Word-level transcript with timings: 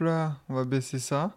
Là, 0.00 0.36
on 0.48 0.54
va 0.54 0.64
baisser 0.64 0.98
ça. 0.98 1.36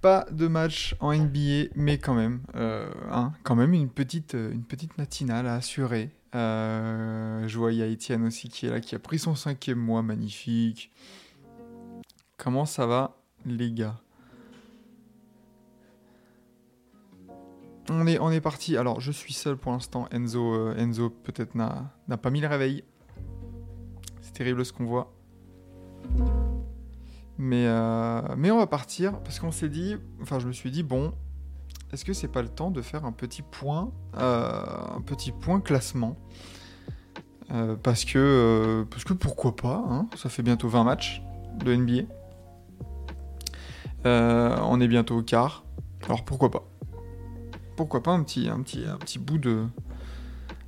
Pas 0.00 0.26
de 0.30 0.46
match 0.46 0.94
en 1.00 1.12
NBA, 1.12 1.70
mais 1.74 1.98
quand 1.98 2.14
même, 2.14 2.40
euh, 2.54 2.90
hein, 3.10 3.32
quand 3.42 3.56
même 3.56 3.72
une 3.72 3.88
petite, 3.88 4.34
euh, 4.34 4.52
une 4.52 4.64
matinale 4.96 5.46
à 5.46 5.54
assurer. 5.54 6.10
Euh, 6.34 7.48
je 7.48 7.58
vois, 7.58 7.72
il 7.72 7.78
y 7.78 7.82
a 7.82 7.86
Étienne 7.86 8.24
aussi 8.24 8.48
qui 8.48 8.66
est 8.66 8.70
là, 8.70 8.80
qui 8.80 8.94
a 8.94 8.98
pris 8.98 9.18
son 9.18 9.34
cinquième 9.34 9.78
mois, 9.78 10.02
magnifique. 10.02 10.92
Comment 12.36 12.66
ça 12.66 12.86
va, 12.86 13.16
les 13.44 13.72
gars? 13.72 13.98
On 17.90 18.06
est, 18.06 18.40
parti. 18.42 18.76
Alors, 18.76 19.00
je 19.00 19.10
suis 19.10 19.32
seul 19.32 19.56
pour 19.56 19.72
l'instant. 19.72 20.06
Enzo, 20.12 20.72
Enzo 20.72 21.08
peut-être 21.08 21.54
n'a 21.54 22.16
pas 22.20 22.30
mis 22.30 22.42
le 22.42 22.46
réveil. 22.46 22.84
C'est 24.20 24.34
terrible 24.34 24.64
ce 24.64 24.74
qu'on 24.74 24.84
voit. 24.84 25.14
Mais, 27.38 27.66
euh, 27.66 28.20
mais 28.36 28.50
on 28.50 28.58
va 28.58 28.66
partir 28.66 29.20
parce 29.20 29.38
qu'on 29.38 29.52
s'est 29.52 29.68
dit, 29.68 29.96
enfin 30.20 30.40
je 30.40 30.48
me 30.48 30.52
suis 30.52 30.72
dit, 30.72 30.82
bon, 30.82 31.12
est-ce 31.92 32.04
que 32.04 32.12
c'est 32.12 32.28
pas 32.28 32.42
le 32.42 32.48
temps 32.48 32.72
de 32.72 32.82
faire 32.82 33.04
un 33.04 33.12
petit 33.12 33.42
point, 33.42 33.92
euh, 34.16 34.64
un 34.96 35.00
petit 35.00 35.30
point 35.30 35.60
classement? 35.60 36.16
Euh, 37.50 37.76
parce, 37.76 38.04
que, 38.04 38.84
parce 38.90 39.04
que 39.04 39.14
pourquoi 39.14 39.56
pas, 39.56 39.84
hein, 39.88 40.06
ça 40.16 40.28
fait 40.28 40.42
bientôt 40.42 40.68
20 40.68 40.84
matchs 40.84 41.22
de 41.64 41.74
NBA. 41.74 42.02
On 44.04 44.80
est 44.80 44.88
bientôt 44.88 45.18
au 45.18 45.22
quart, 45.22 45.64
alors 46.06 46.24
pourquoi 46.24 46.50
pas? 46.50 46.64
Pourquoi 47.76 48.02
pas 48.02 48.10
un 48.10 48.22
petit, 48.24 48.48
un 48.48 48.60
petit, 48.62 48.84
un 48.84 48.96
petit 48.96 49.18
bout 49.20 49.38
de, 49.38 49.64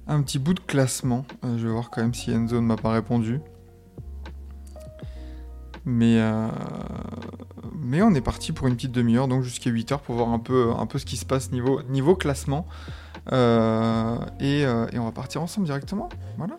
un 0.06 0.22
petit 0.22 0.38
bout 0.38 0.54
de 0.54 0.60
classement? 0.60 1.24
Je 1.42 1.66
vais 1.66 1.72
voir 1.72 1.90
quand 1.90 2.02
même 2.02 2.14
si 2.14 2.30
Enzo 2.30 2.56
ne 2.56 2.66
m'a 2.66 2.76
pas 2.76 2.92
répondu. 2.92 3.40
Mais, 5.84 6.20
euh, 6.20 6.48
mais 7.74 8.02
on 8.02 8.14
est 8.14 8.20
parti 8.20 8.52
pour 8.52 8.66
une 8.66 8.76
petite 8.76 8.92
demi-heure, 8.92 9.28
donc 9.28 9.42
jusqu'à 9.42 9.70
8 9.70 9.92
heures 9.92 10.00
pour 10.02 10.16
voir 10.16 10.28
un 10.30 10.38
peu, 10.38 10.72
un 10.76 10.86
peu 10.86 10.98
ce 10.98 11.06
qui 11.06 11.16
se 11.16 11.24
passe 11.24 11.52
niveau, 11.52 11.82
niveau 11.84 12.14
classement. 12.14 12.66
Euh, 13.32 14.18
et, 14.40 14.64
euh, 14.64 14.86
et 14.92 14.98
on 14.98 15.04
va 15.04 15.12
partir 15.12 15.42
ensemble 15.42 15.66
directement. 15.66 16.08
Voilà. 16.36 16.58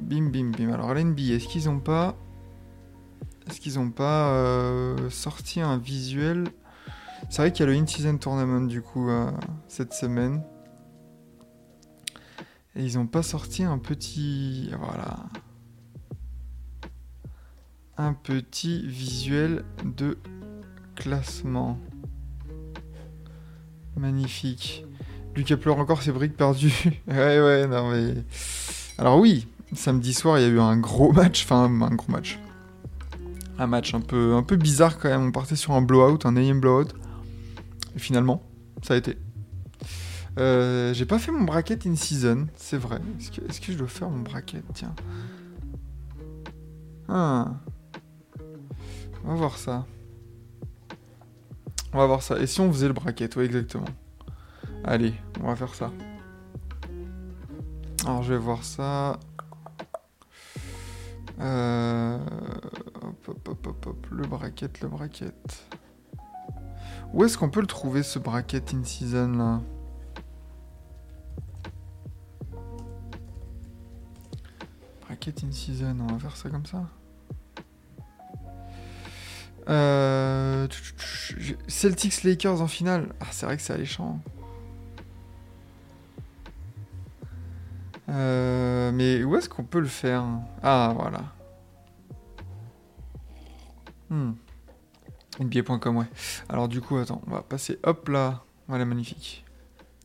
Bim, 0.00 0.30
bim, 0.30 0.52
bim. 0.56 0.72
Alors, 0.72 0.94
l'NBA, 0.94 1.34
est-ce 1.34 1.48
qu'ils 1.48 1.68
ont 1.68 1.80
pas. 1.80 2.14
Est-ce 3.48 3.60
qu'ils 3.60 3.78
ont 3.78 3.90
pas 3.90 4.96
sorti 5.10 5.60
un 5.60 5.78
visuel? 5.78 6.48
C'est 7.28 7.42
vrai 7.42 7.52
qu'il 7.52 7.66
y 7.66 7.68
a 7.68 7.72
le 7.72 7.78
In-Season 7.78 8.16
Tournament 8.18 8.66
du 8.66 8.82
coup 8.82 9.08
cette 9.68 9.92
semaine. 9.92 10.42
Et 12.74 12.82
ils 12.82 12.98
ont 12.98 13.06
pas 13.06 13.22
sorti 13.22 13.62
un 13.62 13.78
petit. 13.78 14.70
Voilà. 14.80 15.18
Un 17.98 18.12
petit 18.12 18.86
visuel 18.86 19.64
de 19.84 20.18
classement. 20.94 21.78
Magnifique. 23.96 24.84
Lucas 25.34 25.56
pleure 25.56 25.78
encore 25.78 26.02
ses 26.02 26.12
briques 26.12 26.36
perdues. 26.36 27.02
ouais, 27.08 27.40
ouais, 27.40 27.66
non 27.66 27.90
mais. 27.90 28.14
Alors, 28.98 29.18
oui, 29.18 29.46
samedi 29.74 30.12
soir, 30.12 30.38
il 30.38 30.42
y 30.42 30.44
a 30.44 30.48
eu 30.48 30.60
un 30.60 30.76
gros 30.76 31.12
match. 31.12 31.44
Enfin, 31.44 31.64
un 31.64 31.94
gros 31.94 32.12
match. 32.12 32.38
Un 33.58 33.66
match 33.66 33.94
un 33.94 34.00
peu, 34.00 34.56
bizarre 34.56 34.98
quand 34.98 35.08
même. 35.08 35.22
On 35.22 35.32
partait 35.32 35.56
sur 35.56 35.72
un 35.72 35.82
blowout, 35.82 36.18
un 36.24 36.36
AM 36.36 36.60
blowout. 36.60 36.88
Et 37.94 37.98
finalement, 37.98 38.42
ça 38.82 38.94
a 38.94 38.96
été. 38.98 39.16
Euh, 40.38 40.92
j'ai 40.92 41.06
pas 41.06 41.18
fait 41.18 41.32
mon 41.32 41.44
bracket 41.44 41.86
in 41.86 41.96
season, 41.96 42.48
c'est 42.56 42.76
vrai. 42.76 43.00
Est-ce 43.18 43.30
que, 43.30 43.48
est-ce 43.48 43.60
que 43.60 43.72
je 43.72 43.78
dois 43.78 43.88
faire 43.88 44.10
mon 44.10 44.20
bracket? 44.20 44.62
Tiens. 44.74 44.94
Ah. 47.08 47.54
On 49.26 49.30
va 49.30 49.34
voir 49.34 49.58
ça. 49.58 49.84
On 51.92 51.98
va 51.98 52.06
voir 52.06 52.22
ça. 52.22 52.38
Et 52.38 52.46
si 52.46 52.60
on 52.60 52.72
faisait 52.72 52.86
le 52.86 52.92
bracket 52.92 53.34
Oui, 53.34 53.46
exactement. 53.46 53.88
Allez, 54.84 55.14
on 55.42 55.48
va 55.48 55.56
faire 55.56 55.74
ça. 55.74 55.90
Alors, 58.04 58.22
je 58.22 58.34
vais 58.34 58.38
voir 58.38 58.62
ça. 58.62 59.18
Euh... 61.40 62.18
Hop, 63.02 63.48
hop, 63.48 63.66
hop, 63.66 63.86
hop. 63.86 64.06
Le 64.12 64.26
bracket, 64.28 64.80
le 64.80 64.88
bracket. 64.88 65.66
Où 67.12 67.24
est-ce 67.24 67.36
qu'on 67.36 67.50
peut 67.50 67.60
le 67.60 67.66
trouver, 67.66 68.04
ce 68.04 68.20
bracket 68.20 68.74
in 68.74 68.84
season 68.84 69.32
là? 69.32 69.60
Bracket 75.06 75.42
in 75.42 75.50
season, 75.50 75.96
on 76.00 76.12
va 76.12 76.18
faire 76.20 76.36
ça 76.36 76.48
comme 76.48 76.66
ça. 76.66 76.84
Euh... 79.68 80.68
Celtics 81.68 82.22
Lakers 82.22 82.60
en 82.60 82.68
finale. 82.68 83.14
Ah, 83.20 83.26
c'est 83.30 83.46
vrai 83.46 83.56
que 83.56 83.62
c'est 83.62 83.72
alléchant. 83.72 84.20
Euh, 88.08 88.92
mais 88.92 89.24
où 89.24 89.36
est-ce 89.36 89.48
qu'on 89.48 89.64
peut 89.64 89.80
le 89.80 89.88
faire? 89.88 90.24
Ah, 90.62 90.92
voilà. 90.96 91.24
Hmm. 94.10 94.32
NBA.com, 95.40 95.96
ouais. 95.96 96.06
Alors 96.48 96.68
du 96.68 96.80
coup, 96.80 96.96
attends, 96.96 97.20
on 97.26 97.30
va 97.30 97.42
passer, 97.42 97.78
hop 97.82 98.08
là. 98.08 98.44
Voilà, 98.68 98.84
magnifique. 98.84 99.44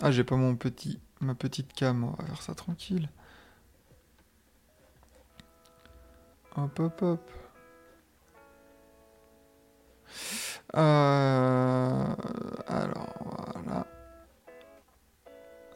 Ah, 0.02 0.12
j'ai 0.12 0.24
pas 0.24 0.36
mon 0.36 0.56
petit, 0.56 1.00
ma 1.20 1.36
petite 1.36 1.74
cam, 1.74 2.04
on 2.04 2.12
va 2.12 2.26
faire 2.26 2.42
ça 2.42 2.56
tranquille. 2.56 3.10
Hop, 6.58 6.80
hop, 6.80 7.02
hop. 7.02 7.41
Alors, 10.74 12.16
voilà. 12.68 13.88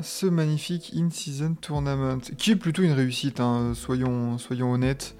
Ce 0.02 0.26
magnifique 0.26 0.92
in-season 0.96 1.56
tournament, 1.56 2.20
qui 2.38 2.52
est 2.52 2.56
plutôt 2.56 2.84
une 2.84 2.92
réussite, 2.92 3.40
hein, 3.40 3.74
soyons, 3.74 4.38
honnêtes. 4.60 5.16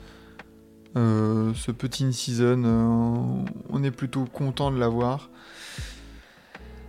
Euh, 0.98 1.54
ce 1.56 1.72
petit 1.72 2.06
in-season, 2.06 2.64
euh, 2.64 3.44
on 3.70 3.84
est 3.84 3.92
plutôt 3.92 4.26
content 4.26 4.72
de 4.72 4.78
l'avoir. 4.78 5.30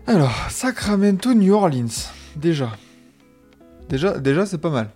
Alors, 0.07 0.33
Sacramento, 0.49 1.35
New 1.35 1.53
Orleans, 1.53 2.13
déjà. 2.37 2.71
Déjà, 3.89 4.19
déjà 4.19 4.47
c'est 4.47 4.59
pas 4.59 4.71
mal. 4.71 4.91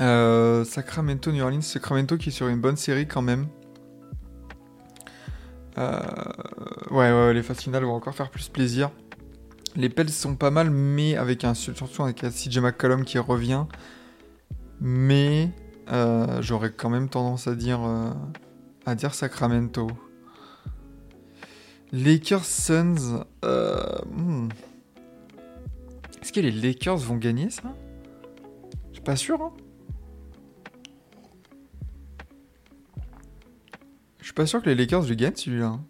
Euh, 0.00 0.64
Sacramento, 0.64 1.30
New 1.30 1.42
Orleans, 1.42 1.62
Sacramento 1.62 2.16
qui 2.16 2.30
est 2.30 2.32
sur 2.32 2.48
une 2.48 2.60
bonne 2.60 2.76
série 2.76 3.06
quand 3.06 3.22
même. 3.22 3.46
Euh, 5.78 6.00
ouais, 6.90 7.12
ouais, 7.12 7.34
les 7.34 7.42
phases 7.42 7.58
finales 7.58 7.84
vont 7.84 7.94
encore 7.94 8.14
faire 8.14 8.30
plus 8.30 8.48
plaisir. 8.48 8.90
Les 9.74 9.88
Pels 9.88 10.10
sont 10.10 10.36
pas 10.36 10.50
mal, 10.50 10.70
mais 10.70 11.16
avec 11.16 11.44
un 11.44 11.54
surtout 11.54 12.02
avec 12.02 12.20
CJ 12.22 12.58
McCollum 12.58 13.04
qui 13.04 13.18
revient. 13.18 13.64
Mais 14.80 15.50
euh, 15.92 16.40
j'aurais 16.40 16.72
quand 16.72 16.88
même 16.88 17.08
tendance 17.08 17.46
à 17.46 17.54
dire 17.54 17.84
euh, 17.84 18.10
à 18.86 18.94
dire 18.94 19.14
Sacramento. 19.14 19.88
Lakers 21.92 22.44
Suns. 22.44 23.24
hmm. 23.42 24.48
Est-ce 26.22 26.32
que 26.32 26.40
les 26.40 26.50
Lakers 26.50 26.96
vont 26.96 27.16
gagner 27.16 27.50
ça? 27.50 27.74
Je 28.88 28.94
suis 28.94 29.02
pas 29.02 29.16
sûr. 29.16 29.40
Hein 29.42 29.52
Je 34.26 34.30
suis 34.30 34.34
pas 34.34 34.46
sûr 34.46 34.60
que 34.60 34.68
les 34.68 34.74
Lakers 34.74 35.06
le 35.06 35.14
gagnent 35.14 35.36
celui-là. 35.36 35.66
hein. 35.66 35.84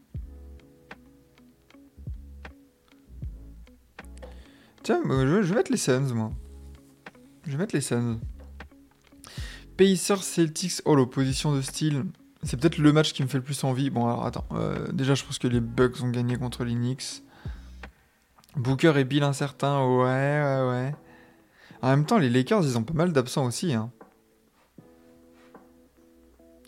Tiens, 4.83 5.01
je, 5.09 5.41
vais 5.41 5.55
mettre 5.55 5.73
les 5.73 5.79
Suns, 5.79 6.13
moi. 6.13 6.31
Je 7.47 7.53
vais 7.53 7.57
mettre 7.57 7.75
les 7.75 7.81
Suns. 7.81 8.21
Pacers 9.79 10.23
Celtics, 10.23 10.83
oh 10.85 10.95
l'opposition 10.95 11.57
de 11.57 11.63
style. 11.63 12.05
C'est 12.43 12.61
peut-être 12.61 12.77
le 12.77 12.93
match 12.93 13.15
qui 13.15 13.23
me 13.23 13.29
fait 13.29 13.39
le 13.39 13.43
plus 13.43 13.65
envie. 13.65 13.89
Bon 13.89 14.05
alors 14.05 14.27
attends, 14.27 14.47
euh, 14.53 14.87
déjà 14.93 15.15
je 15.15 15.25
pense 15.25 15.39
que 15.39 15.49
les 15.49 15.61
Bucks 15.61 16.03
ont 16.03 16.11
gagné 16.11 16.37
contre 16.37 16.65
les 16.65 16.75
Knicks. 16.75 17.23
Booker 18.55 18.93
et 18.99 19.05
Bill 19.05 19.23
incertains, 19.23 19.83
ouais, 19.83 20.05
ouais, 20.05 20.69
ouais. 20.69 20.95
En 21.81 21.89
même 21.89 22.05
temps, 22.05 22.19
les 22.19 22.29
Lakers, 22.29 22.65
ils 22.65 22.77
ont 22.77 22.85
pas 22.85 22.93
mal 22.93 23.15
d'absents 23.15 23.47
aussi. 23.47 23.73
Hein. 23.73 23.91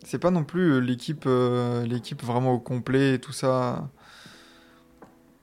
C'est 0.08 0.18
pas 0.18 0.30
non 0.30 0.42
plus 0.42 0.72
euh, 0.72 0.78
l'équipe 0.78 1.24
euh, 1.26 1.84
l'équipe 1.84 2.22
vraiment 2.22 2.54
au 2.54 2.58
complet 2.58 3.16
et 3.16 3.18
tout 3.18 3.32
ça. 3.32 3.90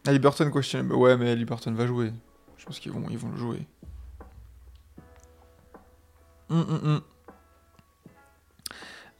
Liberton 0.08 0.50
question. 0.50 0.88
Ouais, 0.88 1.16
mais 1.18 1.36
Liberton 1.36 1.72
va 1.74 1.86
jouer. 1.86 2.12
Je 2.58 2.66
pense 2.66 2.80
qu'ils 2.80 2.92
vont, 2.92 3.06
ils 3.12 3.18
vont 3.20 3.30
le 3.30 3.38
jouer. 3.38 3.68
Hum, 6.50 6.66
hum, 6.68 6.80
hum. 6.84 7.02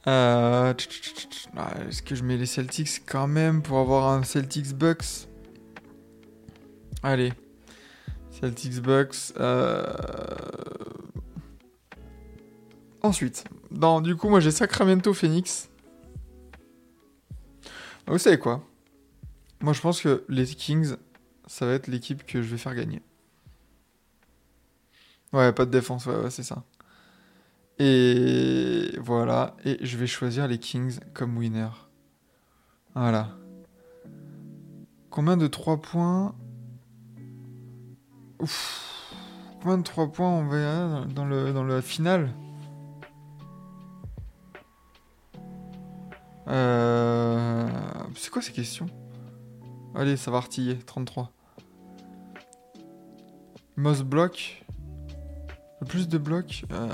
Euh. 0.08 0.74
Ah, 1.56 1.74
Est-ce 1.88 2.02
que 2.02 2.16
je 2.16 2.24
mets 2.24 2.36
les 2.36 2.46
Celtics 2.46 3.02
quand 3.06 3.28
même 3.28 3.62
pour 3.62 3.78
avoir 3.78 4.08
un 4.08 4.24
Celtics 4.24 4.74
Bucks? 4.74 5.28
Allez. 7.04 7.32
Celtics 8.32 8.82
Bucks. 8.82 9.32
Ensuite, 13.00 13.44
dans, 13.70 14.00
du 14.00 14.16
coup, 14.16 14.28
moi 14.28 14.40
j'ai 14.40 14.50
Sacramento 14.50 15.12
Phoenix. 15.12 15.68
Vous 18.06 18.18
savez 18.18 18.38
quoi? 18.38 18.64
Moi 19.60 19.72
je 19.72 19.80
pense 19.80 20.00
que 20.00 20.24
les 20.28 20.46
Kings, 20.46 20.96
ça 21.46 21.66
va 21.66 21.72
être 21.72 21.86
l'équipe 21.88 22.24
que 22.24 22.42
je 22.42 22.48
vais 22.48 22.58
faire 22.58 22.74
gagner. 22.74 23.02
Ouais, 25.32 25.52
pas 25.52 25.66
de 25.66 25.70
défense, 25.70 26.06
ouais, 26.06 26.16
ouais, 26.16 26.30
c'est 26.30 26.42
ça. 26.42 26.64
Et 27.78 28.92
voilà, 28.98 29.56
et 29.64 29.84
je 29.84 29.96
vais 29.98 30.06
choisir 30.06 30.46
les 30.48 30.58
Kings 30.58 30.98
comme 31.12 31.36
winner. 31.36 31.68
Voilà. 32.94 33.30
Combien 35.10 35.36
de 35.36 35.46
3 35.46 35.82
points? 35.82 36.34
Ouf. 38.38 38.82
Combien 39.60 39.78
de 39.78 39.82
3 39.82 40.12
points 40.12 40.30
on 40.30 40.48
verra 40.48 41.04
dans 41.06 41.24
le 41.24 41.52
dans 41.52 41.64
la 41.64 41.82
finale? 41.82 42.32
Euh... 46.48 47.68
C'est 48.16 48.30
quoi 48.30 48.42
ces 48.42 48.52
questions? 48.52 48.86
Allez, 49.94 50.16
ça 50.16 50.30
va 50.30 50.38
artiller. 50.38 50.78
33. 50.78 51.32
Most 53.76 54.02
block. 54.04 54.64
Le 55.80 55.86
plus 55.86 56.08
de 56.08 56.18
blocs. 56.18 56.64
euh, 56.72 56.88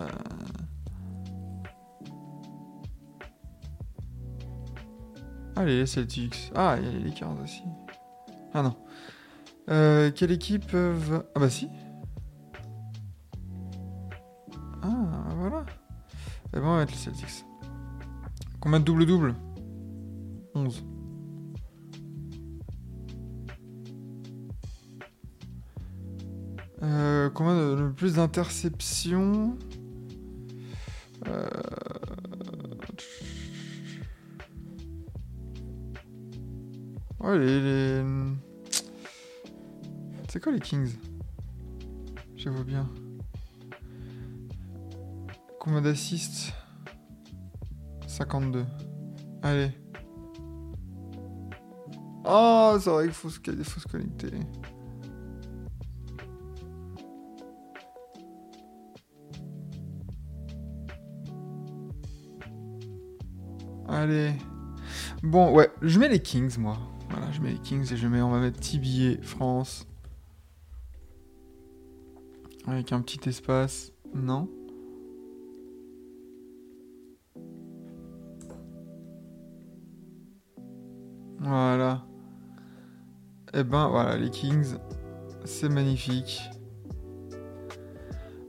Allez, 5.56 5.81
les 5.81 5.87
Celtics. 5.87 6.50
Ah, 6.55 6.76
il 6.78 6.84
y 6.87 6.88
a 6.88 6.93
les 6.93 7.00
Lakers 7.00 7.40
aussi. 7.43 7.62
Ah 8.55 8.62
non. 8.62 8.76
Euh, 9.70 10.10
quelle 10.10 10.32
équipe. 10.32 10.75
Ah 10.75 11.38
bah 11.38 11.50
si. 11.50 11.69
Ah, 14.82 14.88
voilà. 15.37 15.64
Eh 16.55 16.58
ben, 16.58 16.64
on 16.64 16.72
va 16.72 16.78
mettre 16.78 16.93
les 16.93 16.98
Celtics. 16.98 17.44
Combien 18.62 18.79
de 18.79 18.85
double-double 18.85 19.35
11. 20.55 20.85
Euh, 26.85 27.29
combien 27.31 27.56
de, 27.56 27.91
plus 27.91 28.14
d'interceptions? 28.14 29.59
Euh, 31.26 31.49
les... 37.38 37.61
les- 37.61 38.05
C'est 40.29 40.41
quoi 40.41 40.53
les 40.53 40.61
Kings? 40.61 40.93
Je 42.37 42.49
vois 42.49 42.65
bien. 42.65 42.88
Combien 45.58 45.81
d'assists? 45.82 46.53
52. 48.12 48.67
Allez. 49.43 49.70
Oh, 52.25 52.76
c'est 52.79 52.91
vrai 52.91 53.05
qu'il 53.05 53.14
faut 53.14 53.31
se, 53.31 53.41
connecter. 53.88 54.29
Allez. 63.88 64.32
Bon, 65.23 65.55
ouais, 65.55 65.70
je 65.81 65.99
mets 65.99 66.08
les 66.08 66.20
Kings, 66.20 66.58
moi. 66.58 66.76
Voilà, 67.08 67.31
je 67.32 67.41
mets 67.41 67.53
les 67.53 67.58
Kings 67.58 67.91
et 67.93 67.97
je 67.97 68.06
mets, 68.06 68.20
on 68.20 68.31
va 68.31 68.41
mettre 68.41 68.61
TBA 68.61 69.23
France. 69.23 69.87
Avec 72.67 72.93
un 72.93 73.00
petit 73.00 73.26
espace. 73.29 73.93
Non 74.15 74.49
Voilà. 81.43 82.03
Et 83.55 83.65
ben 83.65 83.89
voilà, 83.89 84.17
les 84.17 84.31
Kings, 84.31 84.77
c'est 85.44 85.69
magnifique. 85.69 86.41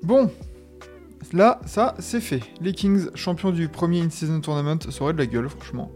Bon, 0.03 0.31
là, 1.33 1.59
ça, 1.65 1.95
c'est 1.99 2.21
fait. 2.21 2.41
Les 2.61 2.73
Kings, 2.73 3.09
champions 3.15 3.51
du 3.51 3.67
premier 3.67 4.01
in-season 4.01 4.39
tournament, 4.41 4.79
ça 4.81 5.03
aurait 5.03 5.13
de 5.13 5.17
la 5.17 5.25
gueule, 5.25 5.49
franchement. 5.49 5.91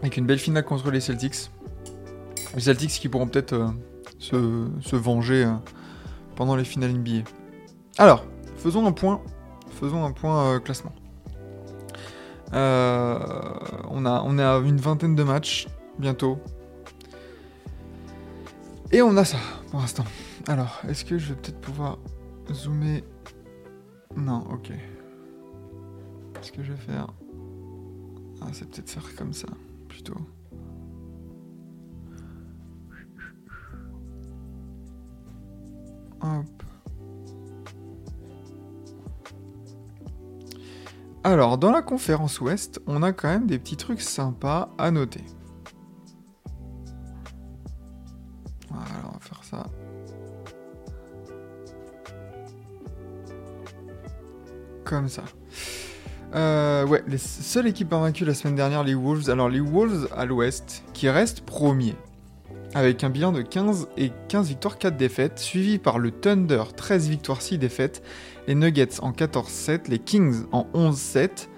Avec 0.00 0.16
une 0.16 0.26
belle 0.26 0.38
finale 0.38 0.64
contre 0.64 0.90
les 0.90 1.00
Celtics. 1.00 1.50
Les 2.54 2.60
Celtics 2.60 2.90
qui 2.90 3.08
pourront 3.08 3.26
peut-être 3.26 3.52
euh, 3.52 3.68
se, 4.18 4.68
se 4.80 4.96
venger 4.96 5.44
euh, 5.44 5.52
pendant 6.36 6.56
les 6.56 6.64
finales 6.64 6.92
NBA. 6.92 7.24
Alors, 7.98 8.24
faisons 8.56 8.86
un 8.86 8.92
point. 8.92 9.20
Faisons 9.80 10.04
un 10.04 10.12
point 10.12 10.54
euh, 10.54 10.58
classement. 10.60 10.92
Euh, 12.54 13.18
on, 13.90 14.06
a, 14.06 14.22
est 14.38 14.42
à 14.42 14.58
une 14.58 14.78
vingtaine 14.78 15.14
de 15.14 15.22
matchs, 15.22 15.68
bientôt. 15.98 16.38
Et 18.90 19.02
on 19.02 19.16
a 19.16 19.24
ça, 19.24 19.38
pour 19.70 19.80
l'instant. 19.80 20.04
Alors, 20.46 20.80
est-ce 20.88 21.04
que 21.04 21.18
je 21.18 21.28
vais 21.28 21.40
peut-être 21.40 21.60
pouvoir 21.60 21.98
zoomer? 22.52 23.04
Non, 24.16 24.44
ok. 24.50 24.72
Ce 26.40 26.52
que 26.52 26.62
je 26.62 26.72
vais 26.72 26.78
faire... 26.78 27.08
Ah, 28.40 28.46
c'est 28.52 28.70
peut-être 28.70 28.88
faire 28.88 29.14
comme 29.16 29.32
ça, 29.32 29.48
plutôt. 29.88 30.16
Hop. 36.20 36.57
Alors, 41.30 41.58
dans 41.58 41.70
la 41.70 41.82
conférence 41.82 42.40
Ouest, 42.40 42.80
on 42.86 43.02
a 43.02 43.12
quand 43.12 43.28
même 43.28 43.46
des 43.46 43.58
petits 43.58 43.76
trucs 43.76 44.00
sympas 44.00 44.70
à 44.78 44.90
noter. 44.90 45.22
Voilà, 48.70 48.88
on 49.04 49.12
va 49.12 49.18
faire 49.20 49.44
ça. 49.44 49.66
Comme 54.84 55.10
ça. 55.10 55.24
Euh, 56.34 56.86
ouais, 56.86 57.04
les 57.06 57.18
seules 57.18 57.66
équipes 57.66 57.92
invaincues 57.92 58.24
la 58.24 58.32
semaine 58.32 58.56
dernière, 58.56 58.82
les 58.82 58.94
Wolves. 58.94 59.28
Alors, 59.28 59.50
les 59.50 59.60
Wolves 59.60 60.08
à 60.16 60.24
l'Ouest, 60.24 60.82
qui 60.94 61.10
restent 61.10 61.42
premiers, 61.42 61.96
avec 62.74 63.04
un 63.04 63.10
bilan 63.10 63.32
de 63.32 63.42
15 63.42 63.88
et 63.98 64.12
15 64.28 64.48
victoires, 64.48 64.78
4 64.78 64.96
défaites, 64.96 65.38
suivi 65.38 65.76
par 65.78 65.98
le 65.98 66.10
Thunder, 66.10 66.62
13 66.74 67.10
victoires, 67.10 67.42
6 67.42 67.58
défaites, 67.58 68.02
les 68.48 68.54
Nuggets 68.54 69.00
en 69.02 69.12
14-7, 69.12 69.88
les 69.88 69.98
Kings 69.98 70.44
en 70.52 70.66
11-7, 70.74 71.48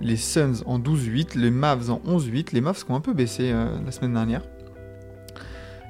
les 0.00 0.16
Suns 0.16 0.62
en 0.66 0.80
12-8, 0.80 1.38
les 1.38 1.50
Mavs 1.52 1.90
en 1.90 2.00
11-8, 2.06 2.48
les 2.52 2.60
Mavs 2.60 2.84
qui 2.84 2.90
ont 2.90 2.96
un 2.96 3.00
peu 3.00 3.14
baissé 3.14 3.52
euh, 3.52 3.78
la 3.84 3.92
semaine 3.92 4.12
dernière. 4.14 4.42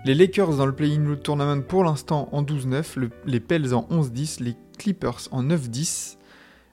Les 0.04 0.14
Lakers 0.14 0.54
dans 0.58 0.66
le 0.66 0.74
Play-In 0.74 1.14
Tournament 1.16 1.62
pour 1.62 1.82
l'instant 1.82 2.28
en 2.32 2.42
12-9, 2.42 2.98
le- 3.00 3.10
les 3.24 3.40
Pels 3.40 3.72
en 3.74 3.88
11-10, 3.90 4.42
les 4.42 4.54
Clippers 4.78 5.28
en 5.30 5.42
9-10, 5.42 6.18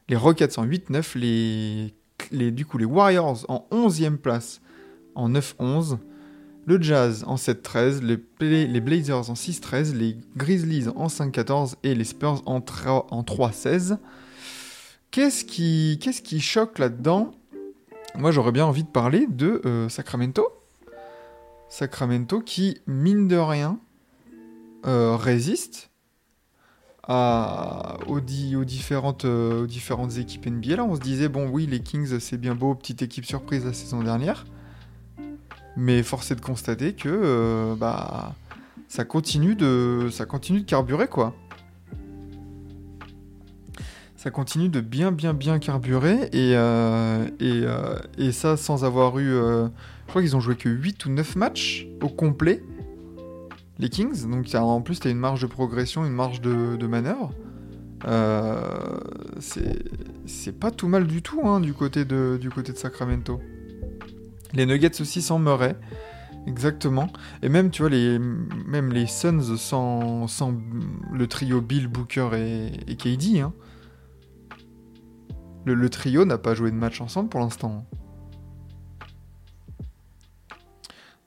les 0.10 0.18
Rockets 0.18 0.60
en 0.60 0.66
8-9, 0.66 1.18
les, 1.18 1.94
les, 2.32 2.52
du 2.52 2.66
coup 2.66 2.78
les 2.78 2.84
Warriors 2.86 3.46
en 3.48 3.66
11e 3.72 4.18
place 4.18 4.60
en 5.16 5.30
9-11, 5.30 5.98
le 6.66 6.82
Jazz 6.82 7.24
en 7.28 7.36
7-13, 7.36 8.02
les, 8.02 8.82
Blazers 8.82 9.30
en 9.30 9.34
6-13, 9.34 9.94
les 9.94 10.18
Grizzlies 10.36 10.88
en 10.96 11.08
5-14 11.08 11.76
et 11.84 11.96
les 11.96 12.04
Spurs 12.04 12.44
en, 12.46 12.58
en 12.58 13.22
3-16. 13.24 13.98
Qu'est-ce 15.12 15.44
qui, 15.44 16.40
choque 16.40 16.80
là-dedans? 16.80 17.32
Moi 18.16 18.32
j'aurais 18.32 18.52
bien 18.52 18.66
envie 18.66 18.84
de 18.84 18.90
parler 18.90 19.28
de 19.28 19.62
euh, 19.66 19.90
Sacramento. 19.90 20.48
Sacramento 21.70 22.42
qui, 22.42 22.80
mine 22.86 23.28
de 23.28 23.38
rien, 23.38 23.80
euh, 24.86 25.16
résiste 25.16 25.90
euh, 27.10 27.98
aux 28.08 28.20
différentes 28.20 29.26
équipes 30.18 30.46
NBA. 30.46 30.76
Là 30.76 30.84
on 30.84 30.96
se 30.96 31.02
disait, 31.02 31.30
bon 31.30 31.50
oui 31.50 31.66
les 31.66 31.80
Kings 31.80 32.20
c'est 32.20 32.38
bien 32.38 32.56
beau, 32.56 32.76
petite 32.76 33.02
équipe 33.02 33.26
surprise 33.26 33.66
la 33.66 33.74
saison 33.74 34.04
dernière. 34.04 34.46
Mais 35.78 36.04
force 36.04 36.32
est 36.32 36.36
de 36.36 36.42
constater 36.42 36.94
que 36.94 37.10
euh, 37.10 37.76
bah, 37.76 38.36
ça, 38.88 39.06
continue 39.06 39.56
de, 39.56 40.10
ça 40.12 40.26
continue 40.26 40.62
de 40.62 40.66
carburer, 40.66 41.08
quoi. 41.08 41.34
Ça 44.16 44.30
continue 44.30 44.70
de 44.70 44.82
bien, 44.82 45.12
bien, 45.12 45.34
bien 45.34 45.60
carburer. 45.60 46.30
Et, 46.34 46.54
euh, 46.56 47.26
et, 47.40 47.64
euh, 47.64 47.98
et 48.18 48.32
ça 48.32 48.58
sans 48.58 48.86
avoir 48.86 49.18
eu... 49.18 49.30
je 49.30 49.70
crois 50.08 50.22
qu'ils 50.22 50.36
ont 50.36 50.42
joué 50.42 50.56
que 50.56 50.70
8 50.70 51.06
ou 51.06 51.10
9 51.10 51.36
matchs 51.38 51.88
au 52.02 52.10
complet, 52.10 52.64
les 53.80 53.90
Kings. 53.90 54.30
Donc 54.30 54.54
en 54.54 54.82
plus, 54.82 55.00
tu 55.00 55.10
une 55.10 55.18
marge 55.18 55.42
de 55.42 55.48
progression, 55.48 56.06
une 56.06 56.14
marge 56.14 56.42
de, 56.42 56.76
de 56.76 56.88
manœuvre. 56.88 57.32
C'est 59.40 59.80
c'est 60.26 60.58
pas 60.58 60.72
tout 60.72 60.88
mal 60.88 61.08
du 61.08 61.22
tout 61.22 61.42
hein, 61.44 61.60
du, 61.60 61.74
côté 61.74 62.06
de, 62.06 62.38
du 62.40 62.50
côté 62.50 62.72
de 62.72 62.78
Sacramento. 62.78 63.40
Les 64.54 64.66
Nuggets 64.66 65.02
aussi 65.02 65.22
sans 65.22 65.40
Murray. 65.40 65.76
Exactement. 66.48 67.08
Et 67.44 67.50
même, 67.50 67.70
tu 67.70 67.84
vois, 67.84 67.90
les, 67.90 68.20
même 68.20 68.92
les 68.92 69.06
Suns 69.06 69.58
sans, 69.58 70.28
sans 70.28 70.54
le 71.12 71.28
trio 71.28 71.62
Bill, 71.62 71.88
Booker 71.88 72.30
et, 72.34 72.72
et 72.92 72.96
KD. 72.96 73.40
hein. 73.42 73.54
Le, 75.66 75.90
trio 75.90 76.26
n'a 76.26 76.40
pas 76.40 76.56
joué 76.56 76.72
de 76.72 76.76
match 76.76 77.02
ensemble 77.02 77.30
pour 77.30 77.40
l'instant. 77.40 77.86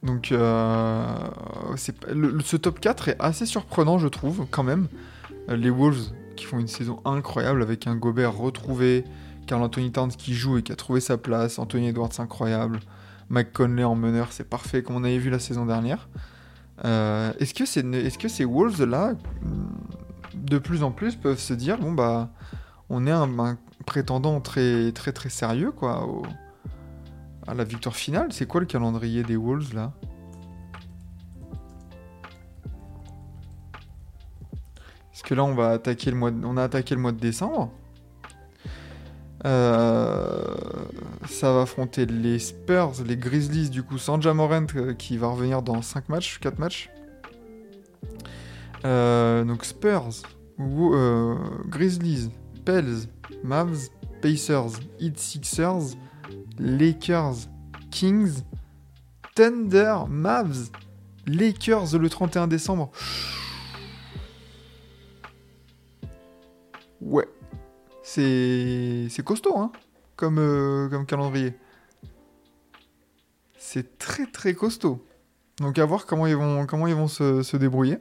Donc, 0.03 0.33
euh, 0.33 1.07
ce 2.45 2.57
top 2.57 2.81
4 2.81 3.09
est 3.09 3.17
assez 3.21 3.47
surprenant, 3.47 3.99
je 3.99 4.09
trouve, 4.09 4.47
quand 4.51 4.65
même. 4.65 4.89
Euh, 5.49 5.57
Les 5.57 5.71
Wolves 5.71 6.13
qui 6.37 6.45
font 6.45 6.59
une 6.59 6.67
saison 6.67 7.01
incroyable 7.05 7.63
avec 7.63 7.87
un 7.87 7.95
Gobert 7.95 8.37
retrouvé, 8.37 9.05
Carl 9.47 9.63
Anthony 9.63 9.93
Towns 9.93 10.11
qui 10.11 10.35
joue 10.35 10.59
et 10.59 10.63
qui 10.63 10.73
a 10.73 10.77
trouvé 10.77 11.01
sa 11.01 11.17
place, 11.17 11.59
Anthony 11.61 11.89
Edwards 11.89 12.11
incroyable, 12.19 12.81
Mike 13.29 13.53
Conley 13.53 13.85
en 13.85 13.95
meneur, 13.95 14.33
c'est 14.33 14.49
parfait 14.49 14.83
comme 14.83 14.97
on 14.97 15.05
avait 15.05 15.19
vu 15.19 15.31
la 15.31 15.39
saison 15.39 15.67
dernière. 15.67 16.09
Euh, 16.85 17.33
est-ce 17.39 17.55
que, 17.55 17.67
c'est, 17.67 17.85
est-ce 17.95 18.19
que 18.19 18.29
ces 18.29 18.45
Wolves 18.45 18.85
là, 18.85 19.15
de 20.35 20.59
plus 20.59 20.83
en 20.83 20.91
plus, 20.91 21.17
peuvent 21.17 21.39
se 21.39 21.55
dire 21.55 21.79
bon 21.79 21.93
bah, 21.93 22.31
on 22.91 23.07
est 23.07 23.13
un, 23.13 23.57
prétendant 23.87 24.41
très 24.41 24.93
très 24.93 25.29
sérieux 25.29 25.71
quoi 25.71 26.07
à 27.47 27.55
la 27.55 27.65
victoire 27.65 27.97
finale? 27.97 28.33
C'est 28.33 28.47
quoi 28.47 28.61
le 28.61 28.67
calendrier 28.67 29.23
des 29.23 29.37
Wolves 29.37 29.75
là? 29.75 29.93
Parce 35.11 35.23
que 35.23 35.35
là, 35.35 35.45
on 35.45 35.55
va 35.55 35.71
attaquer 35.71 36.11
le 36.11 36.17
mois 36.17 36.33
on 36.43 36.57
a 36.57 36.65
attaqué 36.65 36.95
le 36.95 37.01
mois 37.01 37.13
de 37.13 37.21
décembre. 37.21 37.71
Euh, 39.45 40.55
ça 41.29 41.53
va 41.53 41.63
affronter 41.63 42.07
les 42.07 42.39
Spurs, 42.39 42.93
les 43.07 43.17
Grizzlies, 43.17 43.69
du 43.69 43.83
coup, 43.83 43.99
sans 43.99 44.21
Jamorant 44.21 44.67
euh, 44.77 44.95
qui 44.95 45.19
va 45.19 45.29
revenir 45.29 45.63
dans 45.63 45.83
5 45.83 46.09
matchs, 46.09 46.39
4 46.41 46.59
matchs. 46.59 46.91
Euh, 48.85 49.45
donc 49.45 49.65
Spurs, 49.65 50.23
Grizzlies, 51.67 52.31
Pels, 52.65 53.09
Mavs, 53.43 53.89
Pacers, 54.23 54.81
Heat 55.01 55.19
Sixers, 55.19 55.97
Lakers, 56.59 57.49
Kings, 57.91 58.43
Thunder, 59.35 60.05
Mavs, 60.09 60.71
Lakers 61.27 61.99
le 61.99 62.09
31 62.09 62.47
décembre. 62.47 62.91
Ouais. 67.01 67.29
C'est 68.05 69.25
costaud, 69.25 69.57
hein, 69.57 69.73
comme, 70.15 70.39
euh, 70.39 70.89
comme 70.91 71.07
calendrier. 71.07 71.55
C'est 73.57 73.99
très 73.99 74.27
très 74.27 74.53
costaud. 74.53 75.05
Donc 75.59 75.79
à 75.79 75.87
voir 75.87 76.05
comment 76.05 76.27
ils 76.27 76.37
vont, 76.37 76.67
comment 76.67 76.87
ils 76.87 76.95
vont 76.95 77.09
se, 77.09 77.57
débrouiller. 77.57 77.99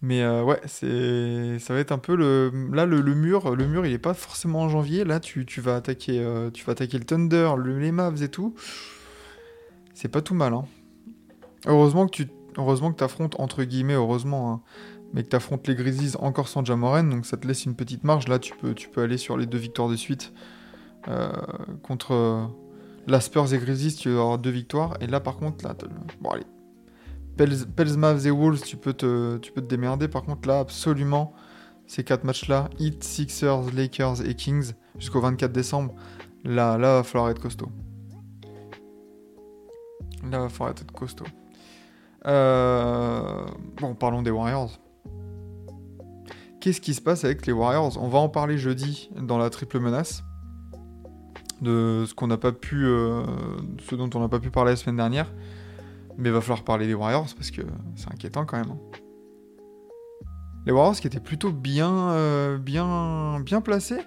Mais 0.00 0.22
euh, 0.22 0.42
ouais, 0.42 0.60
c'est 0.66 1.58
ça 1.58 1.74
va 1.74 1.80
être 1.80 1.92
un 1.92 1.98
peu 1.98 2.14
le 2.14 2.50
là 2.72 2.86
le, 2.86 3.02
mur, 3.02 3.54
le 3.54 3.66
mur 3.66 3.86
il 3.86 3.92
est 3.92 3.98
pas 3.98 4.14
forcément 4.14 4.62
en 4.62 4.68
janvier. 4.68 5.04
Là 5.04 5.20
tu, 5.20 5.44
tu 5.44 5.60
vas 5.60 5.76
attaquer 5.76 6.18
euh, 6.20 6.50
tu 6.50 6.64
vas 6.64 6.72
attaquer 6.72 6.98
le 6.98 7.04
Thunder, 7.04 7.52
le, 7.58 7.78
les 7.78 7.92
Mavs 7.92 8.22
et 8.22 8.28
tout. 8.28 8.54
C'est 9.94 10.08
pas 10.08 10.22
tout 10.22 10.34
mal. 10.34 10.54
Hein. 10.54 10.64
Heureusement 11.66 12.06
que 12.06 12.12
tu 12.12 12.28
heureusement 12.56 12.94
entre 13.38 13.64
guillemets 13.64 13.94
heureusement 13.94 14.52
hein, 14.52 14.60
mais 15.14 15.22
que 15.22 15.28
tu 15.28 15.36
affrontes 15.36 15.66
les 15.68 15.76
Grizzlies 15.76 16.16
encore 16.18 16.48
sans 16.48 16.64
Jamoran, 16.64 17.04
donc 17.04 17.24
ça 17.24 17.36
te 17.36 17.46
laisse 17.46 17.64
une 17.64 17.76
petite 17.76 18.02
marge. 18.02 18.26
Là, 18.26 18.40
tu 18.40 18.52
peux, 18.56 18.74
tu 18.74 18.88
peux 18.88 19.00
aller 19.00 19.16
sur 19.16 19.36
les 19.36 19.46
deux 19.46 19.58
victoires 19.58 19.88
de 19.88 19.94
suite. 19.94 20.32
Euh, 21.06 21.30
contre 21.82 22.12
euh, 22.12 22.44
la 23.06 23.20
Spurs 23.20 23.54
et 23.54 23.58
Grizzlies, 23.58 23.94
tu 23.94 24.08
avoir 24.08 24.38
deux 24.38 24.50
victoires. 24.50 24.96
Et 25.00 25.06
là, 25.06 25.20
par 25.20 25.36
contre, 25.36 25.64
là, 25.64 25.76
bon, 26.20 26.30
allez. 26.30 26.46
Pels, 27.36 27.96
Mavs 27.96 28.26
et 28.26 28.30
Wolves, 28.30 28.62
tu 28.62 28.76
peux, 28.76 28.92
te, 28.92 29.36
tu 29.38 29.52
peux 29.52 29.60
te 29.60 29.66
démerder. 29.66 30.08
Par 30.08 30.24
contre, 30.24 30.48
là, 30.48 30.58
absolument, 30.58 31.32
ces 31.86 32.02
quatre 32.02 32.24
matchs-là, 32.24 32.68
Heat, 32.80 33.04
Sixers, 33.04 33.72
Lakers 33.72 34.26
et 34.26 34.34
Kings, 34.34 34.72
jusqu'au 34.98 35.20
24 35.20 35.52
décembre, 35.52 35.94
là, 36.42 36.76
là, 36.76 36.96
va 36.96 37.02
falloir 37.04 37.30
être 37.30 37.40
costaud. 37.40 37.68
Là, 40.28 40.40
va 40.40 40.48
falloir 40.48 40.70
être 40.70 40.90
costaud. 40.90 41.26
Euh, 42.26 43.46
Bon, 43.80 43.94
parlons 43.94 44.22
des 44.22 44.30
Warriors. 44.30 44.80
Qu'est-ce 46.64 46.80
qui 46.80 46.94
se 46.94 47.02
passe 47.02 47.26
avec 47.26 47.44
les 47.44 47.52
Warriors 47.52 48.02
On 48.02 48.08
va 48.08 48.18
en 48.18 48.30
parler 48.30 48.56
jeudi 48.56 49.10
dans 49.20 49.36
la 49.36 49.50
triple 49.50 49.80
menace. 49.80 50.24
De 51.60 52.06
ce 52.08 52.14
qu'on 52.14 52.26
n'a 52.26 52.38
pas 52.38 52.52
pu. 52.52 52.86
euh, 52.86 53.22
ce 53.86 53.94
dont 53.94 54.08
on 54.14 54.20
n'a 54.20 54.30
pas 54.30 54.40
pu 54.40 54.48
parler 54.48 54.70
la 54.72 54.76
semaine 54.76 54.96
dernière. 54.96 55.30
Mais 56.16 56.30
il 56.30 56.32
va 56.32 56.40
falloir 56.40 56.64
parler 56.64 56.86
des 56.86 56.94
Warriors 56.94 57.26
parce 57.36 57.50
que 57.50 57.60
c'est 57.96 58.10
inquiétant 58.10 58.46
quand 58.46 58.56
même. 58.56 58.70
hein. 58.70 58.78
Les 60.64 60.72
Warriors 60.72 60.96
qui 60.96 61.06
étaient 61.06 61.20
plutôt 61.20 61.52
bien, 61.52 62.12
euh, 62.12 62.56
bien, 62.56 63.40
bien 63.40 63.60
placés. 63.60 64.00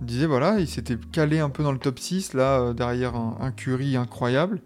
On 0.00 0.04
disait 0.04 0.26
voilà, 0.26 0.58
ils 0.58 0.66
s'étaient 0.66 0.98
calés 1.12 1.38
un 1.38 1.48
peu 1.48 1.62
dans 1.62 1.70
le 1.70 1.78
top 1.78 2.00
6, 2.00 2.34
là, 2.34 2.58
euh, 2.58 2.72
derrière 2.72 3.14
un, 3.14 3.52
Curry 3.52 3.96
incroyable. 3.96 4.62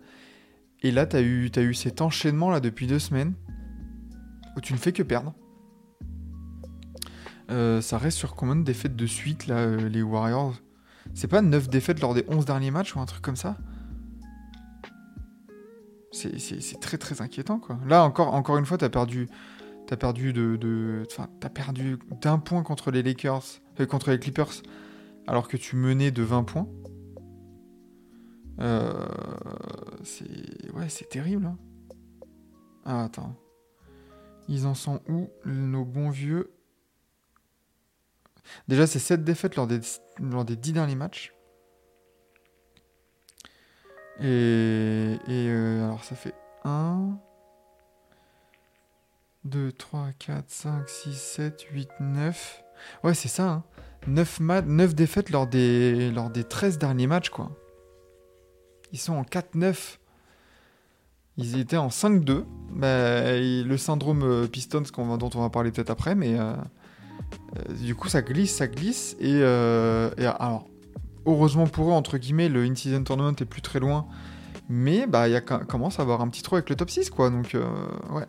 Et 0.80 0.90
là, 0.90 1.04
t'as 1.04 1.20
eu, 1.20 1.50
t'as 1.50 1.60
eu 1.60 1.74
cet 1.74 2.00
enchaînement 2.00 2.48
là 2.48 2.60
depuis 2.60 2.86
deux 2.86 2.98
semaines 2.98 3.34
où 4.56 4.62
tu 4.62 4.72
ne 4.72 4.78
fais 4.78 4.92
que 4.92 5.02
perdre. 5.02 5.34
Euh, 7.50 7.80
ça 7.80 7.98
reste 7.98 8.18
sur 8.18 8.34
combien 8.34 8.56
de 8.56 8.62
défaites 8.62 8.96
de 8.96 9.06
suite, 9.06 9.46
là, 9.46 9.56
euh, 9.58 9.88
les 9.88 10.02
Warriors? 10.02 10.54
C'est 11.14 11.28
pas 11.28 11.40
9 11.40 11.68
défaites 11.68 12.00
lors 12.00 12.14
des 12.14 12.24
11 12.28 12.44
derniers 12.44 12.70
matchs 12.70 12.94
ou 12.94 13.00
un 13.00 13.06
truc 13.06 13.22
comme 13.22 13.36
ça? 13.36 13.56
C'est 16.12 16.80
très 16.80 16.98
très 16.98 17.20
inquiétant, 17.22 17.58
quoi. 17.58 17.78
Là, 17.86 18.04
encore, 18.04 18.34
encore 18.34 18.58
une 18.58 18.66
fois, 18.66 18.76
t'as 18.76 18.88
perdu, 18.88 19.28
t'as 19.86 19.96
perdu 19.96 20.32
de, 20.32 21.06
perdu 21.54 21.98
d'un 22.20 22.38
point 22.38 22.62
contre 22.62 22.90
les 22.90 23.02
Lakers, 23.02 23.44
euh, 23.80 23.86
contre 23.86 24.10
les 24.10 24.18
Clippers, 24.18 24.62
alors 25.26 25.48
que 25.48 25.56
tu 25.56 25.76
menais 25.76 26.10
de 26.10 26.22
20 26.22 26.44
points. 26.44 26.68
C'est 30.02 30.72
ouais, 30.74 30.88
c'est 30.88 31.08
terrible. 31.08 31.46
hein. 31.46 31.58
Ah, 32.84 33.04
attends. 33.04 33.34
Ils 34.48 34.66
en 34.66 34.74
sont 34.74 35.00
où, 35.08 35.28
nos 35.44 35.84
bons 35.84 36.10
vieux? 36.10 36.50
Déjà, 38.68 38.86
c'est 38.86 38.98
7 38.98 39.24
défaites 39.24 39.56
lors 39.56 39.66
des, 39.66 39.80
lors 40.18 40.44
des 40.44 40.56
10 40.56 40.72
derniers 40.72 40.94
matchs. 40.96 41.32
Et, 44.20 45.16
euh, 45.28 45.84
alors, 45.84 46.02
ça 46.04 46.16
fait 46.16 46.34
1, 46.64 47.16
2, 49.44 49.72
3, 49.72 50.08
4, 50.18 50.44
5, 50.48 50.88
6, 50.88 51.14
7, 51.14 51.62
8, 51.72 51.88
9. 52.00 52.64
Ouais, 53.04 53.14
c'est 53.14 53.28
ça. 53.28 53.48
Hein. 53.48 53.64
9, 54.06 54.40
ma- 54.40 54.62
9 54.62 54.94
défaites 54.94 55.30
lors 55.30 55.46
des, 55.46 56.10
lors 56.10 56.30
des 56.30 56.44
13 56.44 56.78
derniers 56.78 57.06
matchs, 57.06 57.30
quoi. 57.30 57.50
Ils 58.92 58.98
sont 58.98 59.14
en 59.14 59.22
4-9. 59.22 59.98
Ils 61.36 61.58
étaient 61.58 61.76
en 61.76 61.88
5-2. 61.88 62.44
Bah, 62.70 63.36
le 63.38 63.76
syndrome 63.76 64.22
euh, 64.24 64.46
Pistons 64.48 64.82
dont 64.82 65.30
on 65.34 65.40
va 65.40 65.50
parler 65.50 65.70
peut-être 65.70 65.90
après, 65.90 66.14
mais 66.14 66.38
euh, 66.38 66.54
du 67.80 67.94
coup 67.94 68.08
ça 68.08 68.22
glisse, 68.22 68.56
ça 68.56 68.66
glisse. 68.66 69.16
Et, 69.20 69.40
euh, 69.42 70.10
et 70.18 70.26
alors, 70.26 70.68
heureusement 71.26 71.66
pour 71.66 71.88
eux, 71.90 71.92
entre 71.92 72.18
guillemets, 72.18 72.48
le 72.48 72.64
In-Season 72.64 73.02
Tournament 73.02 73.36
est 73.40 73.44
plus 73.44 73.62
très 73.62 73.80
loin. 73.80 74.06
Mais 74.68 75.06
bah, 75.06 75.28
il 75.28 75.40
commence 75.42 75.98
à 75.98 76.02
avoir 76.02 76.20
un 76.20 76.28
petit 76.28 76.42
trou 76.42 76.56
avec 76.56 76.68
le 76.68 76.76
top 76.76 76.90
6, 76.90 77.10
quoi. 77.10 77.30
Donc, 77.30 77.54
euh, 77.54 77.64
ouais. 78.10 78.26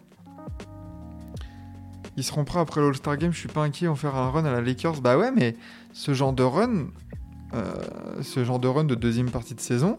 Ils 2.15 2.23
seront 2.23 2.45
prêts 2.45 2.59
après 2.59 2.81
l'All-Star 2.81 3.17
Game, 3.17 3.31
je 3.31 3.39
suis 3.39 3.49
pas 3.49 3.63
inquiet, 3.63 3.87
en 3.87 3.95
faire 3.95 4.15
un 4.15 4.29
run 4.29 4.45
à 4.45 4.51
la 4.51 4.61
Lakers. 4.61 5.01
Bah 5.01 5.17
ouais, 5.17 5.31
mais 5.31 5.55
ce 5.93 6.13
genre 6.13 6.33
de 6.33 6.43
run, 6.43 6.87
euh, 7.53 7.73
ce 8.21 8.43
genre 8.43 8.59
de 8.59 8.67
run 8.67 8.83
de 8.83 8.95
deuxième 8.95 9.29
partie 9.29 9.55
de 9.55 9.61
saison, 9.61 9.97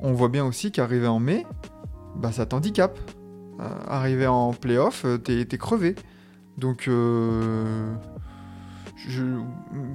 on 0.00 0.12
voit 0.12 0.28
bien 0.28 0.44
aussi 0.44 0.70
qu'arriver 0.70 1.08
en 1.08 1.18
mai, 1.18 1.44
bah 2.16 2.30
ça 2.32 2.46
t'handicape. 2.46 2.98
Euh, 3.58 3.68
arriver 3.86 4.26
en 4.26 4.52
playoff, 4.52 5.04
euh, 5.06 5.16
t'es 5.16 5.44
t'es 5.46 5.56
crevé. 5.56 5.94
Donc, 6.58 6.88
euh, 6.88 7.94
je, 9.06 9.24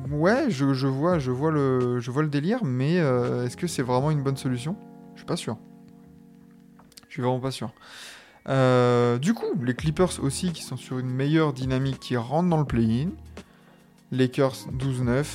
ouais, 0.10 0.50
je, 0.50 0.74
je 0.74 0.88
vois, 0.88 1.20
je, 1.20 1.32
vois 1.32 1.52
le, 1.52 2.00
je 2.00 2.12
vois 2.12 2.24
le 2.24 2.30
délire, 2.30 2.64
mais 2.64 3.00
euh, 3.00 3.46
est-ce 3.46 3.58
que 3.58 3.68
c'est 3.68 3.82
vraiment 3.82 4.12
une 4.12 4.24
bonne 4.24 4.38
solution? 4.38 4.76
Je 5.14 5.20
suis 5.20 5.26
pas 5.26 5.36
sûr. 5.36 5.58
suis 7.10 7.22
vraiment 7.22 7.40
pas 7.40 7.52
sûr. 7.52 7.74
Euh, 8.48 9.18
du 9.20 9.34
coup, 9.34 9.54
les 9.62 9.76
Clippers 9.76 10.24
aussi 10.24 10.52
qui 10.52 10.64
sont 10.64 10.78
sur 10.78 10.98
une 10.98 11.10
meilleure 11.10 11.54
dynamique, 11.54 12.00
qui 12.00 12.16
rentrent 12.16 12.50
dans 12.50 12.58
le 12.58 12.66
play-in. 12.66 13.10
Lakers 14.12 14.68
12-9. 14.78 15.26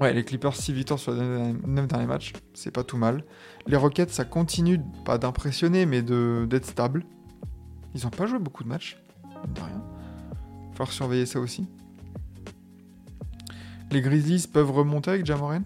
Ouais, 0.00 0.12
les 0.12 0.24
Clippers 0.24 0.54
6 0.54 0.72
victoires 0.72 0.98
sur 0.98 1.12
les 1.12 1.20
9 1.20 1.86
derniers 1.86 2.06
matchs, 2.06 2.32
c'est 2.54 2.70
pas 2.70 2.84
tout 2.84 2.96
mal. 2.96 3.24
Les 3.66 3.76
Rockets, 3.76 4.10
ça 4.10 4.24
continue, 4.24 4.80
pas 5.04 5.18
d'impressionner, 5.18 5.84
mais 5.84 6.00
d'être 6.00 6.64
stable. 6.64 7.04
Ils 7.94 8.06
ont 8.06 8.10
pas 8.10 8.26
joué 8.26 8.38
beaucoup 8.38 8.64
de 8.64 8.68
matchs, 8.68 8.96
de 9.46 9.60
rien. 9.60 9.82
Falloir 10.72 10.92
surveiller 10.92 11.26
ça 11.26 11.40
aussi. 11.40 11.68
Les 13.90 14.00
Grizzlies 14.00 14.46
peuvent 14.52 14.70
remonter 14.70 15.10
avec 15.10 15.26
Jamorant? 15.26 15.62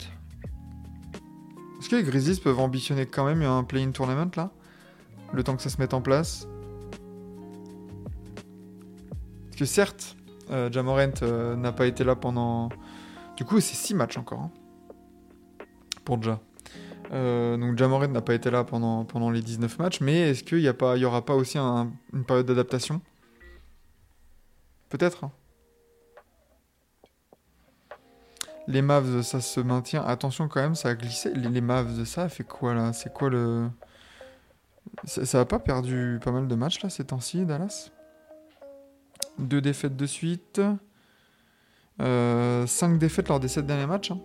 Est-ce 1.79 1.89
que 1.89 1.97
les 1.97 2.03
Grizzlies 2.03 2.41
peuvent 2.41 2.59
ambitionner 2.61 3.07
quand 3.07 3.25
même 3.27 3.43
un 3.43 3.63
play-in 3.65 3.91
tournament 3.91 4.31
là? 4.37 4.51
Le 5.33 5.43
temps 5.43 5.57
que 5.57 5.63
ça 5.63 5.69
se 5.69 5.79
mette 5.81 5.93
en 5.95 6.01
place? 6.01 6.49
Parce 9.47 9.57
que 9.57 9.65
certes, 9.67 10.17
euh, 10.51 10.71
euh, 11.23 11.57
n'a 11.57 11.73
pas 11.73 11.87
été 11.87 12.05
là 12.05 12.17
pendant. 12.17 12.71
Du 13.37 13.45
coup, 13.45 13.61
c'est 13.61 13.75
6 13.75 13.95
matchs 13.95 14.17
encore. 14.17 14.41
hein, 14.41 14.51
Pour 16.05 16.23
Ja. 16.23 16.41
Euh, 17.13 17.57
donc 17.59 17.77
Ja 17.79 17.87
Morant 17.87 18.09
n'a 18.09 18.23
pas 18.23 18.35
été 18.35 18.51
là 18.51 18.65
pendant, 18.65 19.05
pendant 19.05 19.31
les 19.31 19.43
19 19.43 19.79
matchs, 19.79 20.01
mais 20.01 20.31
est-ce 20.31 20.43
qu'il 20.43 20.59
n'y 20.61 21.05
aura 21.05 21.25
pas 21.25 21.35
aussi 21.35 21.59
un- 21.59 21.93
une 22.15 22.25
période 22.25 22.47
d'adaptation? 22.47 23.01
Peut-être. 24.89 25.25
hein. 25.25 25.31
Les 28.67 28.81
Mavs, 28.83 29.23
ça 29.23 29.41
se 29.41 29.61
maintient. 29.61 30.03
Attention 30.05 30.49
quand 30.49 30.61
même, 30.61 30.75
ça 30.75 30.91
a 30.91 30.95
glissé. 30.95 31.33
Les, 31.35 31.61
Mavs, 31.61 32.05
ça 32.05 32.29
fait 32.29 32.45
quoi 32.45 32.75
là? 32.75 32.93
C'est 32.93 33.13
quoi 33.13 33.29
le. 33.31 33.69
Ça, 35.05 35.27
ça 35.27 35.41
a 35.41 35.45
pas 35.45 35.59
perdu 35.59 36.19
pas 36.25 36.31
mal 36.33 36.49
de 36.49 36.55
matchs 36.55 36.83
là 36.83 36.89
ces 36.91 37.05
temps-ci, 37.05 37.45
Dallas? 37.45 37.91
Deux 39.39 39.61
défaites 39.61 39.97
de 39.97 40.07
suite. 40.07 40.61
Euh, 42.01 42.67
cinq 42.67 42.99
défaites 42.99 43.29
lors 43.29 43.41
des 43.41 43.49
sept 43.49 43.67
derniers 43.67 43.87
matchs. 43.87 44.13
hein. 44.13 44.19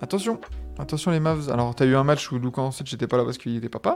Attention, 0.00 0.40
attention 0.78 1.10
les 1.10 1.20
Mavs. 1.20 1.50
Alors, 1.50 1.74
t'as 1.74 1.86
eu 1.86 1.94
un 1.96 2.04
match 2.04 2.30
où 2.32 2.38
Luka 2.38 2.62
Doncic 2.62 2.90
n'était 2.92 3.06
pas 3.06 3.16
là 3.16 3.24
parce 3.24 3.36
qu'il 3.38 3.56
était 3.56 3.68
papa. 3.68 3.94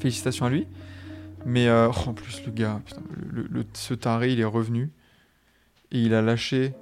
Félicitations 0.00 0.46
à 0.46 0.50
lui. 0.50 0.66
Mais 1.44 1.68
euh, 1.68 1.88
oh, 1.90 2.08
en 2.08 2.14
plus, 2.14 2.44
le 2.46 2.52
gars, 2.52 2.80
putain, 2.84 3.02
le- 3.30 3.64
ce 3.74 3.92
taré, 3.94 4.32
il 4.32 4.40
est 4.40 4.44
revenu. 4.44 4.90
Et 5.92 6.00
il 6.00 6.14
a 6.14 6.22
lâché. 6.22 6.74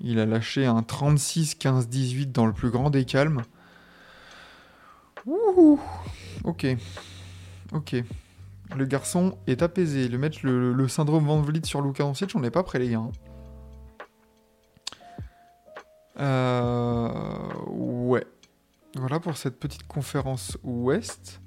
Il 0.00 0.18
a 0.18 0.26
lâché 0.26 0.64
un 0.64 0.80
36-15-18 0.80 2.32
dans 2.32 2.46
le 2.46 2.52
plus 2.52 2.70
grand 2.70 2.90
des 2.90 3.04
calmes. 3.04 3.42
Ouh, 5.26 5.78
ok. 6.44 6.66
Ok. 7.72 7.96
Le 8.76 8.84
garçon 8.86 9.36
est 9.46 9.62
apaisé. 9.62 10.08
Le 10.08 10.16
match, 10.16 10.42
le, 10.42 10.88
syndrome 10.88 11.26
Van 11.26 11.40
Vliet 11.42 11.64
sur 11.64 11.82
Luka 11.82 12.02
Doncic, 12.02 12.32
on 12.34 12.40
n'est 12.40 12.50
pas 12.50 12.62
prêt, 12.62 12.78
les 12.78 12.90
gars. 12.90 12.98
hein. 12.98 13.10
Euh, 16.18 17.48
ouais. 17.68 18.26
Voilà 18.96 19.20
pour 19.20 19.36
cette 19.36 19.58
petite 19.58 19.86
conférence 19.86 20.58
ouest. 20.62 21.40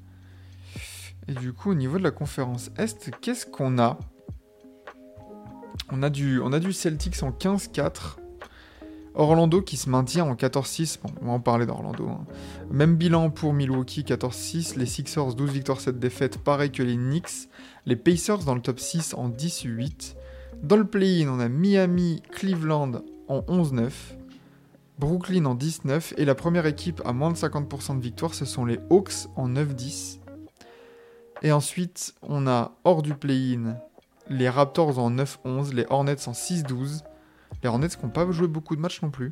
Et 1.27 1.33
du 1.33 1.53
coup, 1.53 1.71
au 1.71 1.75
niveau 1.75 1.97
de 1.97 2.03
la 2.03 2.11
conférence 2.11 2.69
est, 2.77 3.11
qu'est-ce 3.21 3.45
qu'on 3.45 3.79
a? 3.79 3.97
On 5.89 6.03
a, 6.03 6.09
on 6.09 6.53
a 6.53 6.59
du 6.59 6.73
Celtics 6.73 7.23
en 7.23 7.31
15-4. 7.31 8.22
Orlando 9.15 9.61
qui 9.61 9.77
se 9.77 9.89
maintient 9.89 10.25
en 10.25 10.35
14-6. 10.35 10.99
Bon, 11.01 11.09
on 11.21 11.25
va 11.27 11.31
en 11.33 11.39
parler 11.39 11.65
d'Orlando. 11.65 12.07
hein. 12.07 12.25
Même 12.71 12.95
bilan 12.95 13.29
pour 13.29 13.53
Milwaukee, 13.53 14.03
14-6. 14.03 14.77
Les 14.77 14.85
Sixers, 14.85 15.35
12 15.35 15.51
victoires, 15.51 15.79
7 15.79 15.99
défaites. 15.99 16.37
Pareil 16.37 16.71
que 16.71 16.83
les 16.83 16.95
Knicks. 16.95 17.49
Les 17.85 17.95
Pacers 17.95 18.39
dans 18.39 18.55
le 18.55 18.61
top 18.61 18.79
6 18.79 19.13
en 19.15 19.29
10-8. 19.29 20.15
Dans 20.63 20.77
le 20.77 20.85
play-in, 20.85 21.29
on 21.29 21.39
a 21.39 21.49
Miami, 21.49 22.21
Cleveland 22.31 23.01
en 23.27 23.39
11-9. 23.41 23.91
Brooklyn 24.99 25.45
en 25.45 25.55
10-9. 25.55 26.13
Et 26.17 26.25
la 26.25 26.35
première 26.35 26.65
équipe 26.65 27.01
à 27.05 27.13
moins 27.13 27.31
de 27.31 27.37
50% 27.37 27.97
de 27.97 28.01
victoire, 28.01 28.33
ce 28.33 28.45
sont 28.45 28.65
les 28.65 28.79
Hawks 28.89 29.27
en 29.35 29.49
9-10. 29.49 30.19
Et 31.41 31.51
ensuite, 31.51 32.15
on 32.21 32.47
a 32.47 32.71
hors 32.83 33.01
du 33.01 33.13
play-in 33.13 33.75
les 34.29 34.49
Raptors 34.49 34.99
en 34.99 35.11
9-11, 35.11 35.73
les 35.73 35.85
Hornets 35.89 36.27
en 36.27 36.31
6-12. 36.31 37.01
Les 37.61 37.69
Hornets 37.69 37.89
qui 37.89 38.03
n'ont 38.03 38.11
pas 38.11 38.29
joué 38.31 38.47
beaucoup 38.47 38.75
de 38.75 38.81
matchs 38.81 39.01
non 39.01 39.09
plus. 39.09 39.29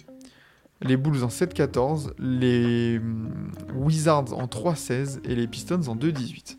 Les 0.82 0.98
Bulls 0.98 1.24
en 1.24 1.28
7-14, 1.28 2.14
les 2.18 2.98
hum, 2.98 3.52
Wizards 3.76 4.34
en 4.34 4.46
3-16 4.46 5.20
et 5.26 5.36
les 5.36 5.48
Pistons 5.48 5.88
en 5.88 5.96
2-18. 5.96 6.58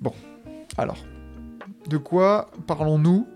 Bon, 0.00 0.12
alors, 0.76 0.98
de 1.88 1.96
quoi 1.96 2.50
parlons-nous 2.66 3.28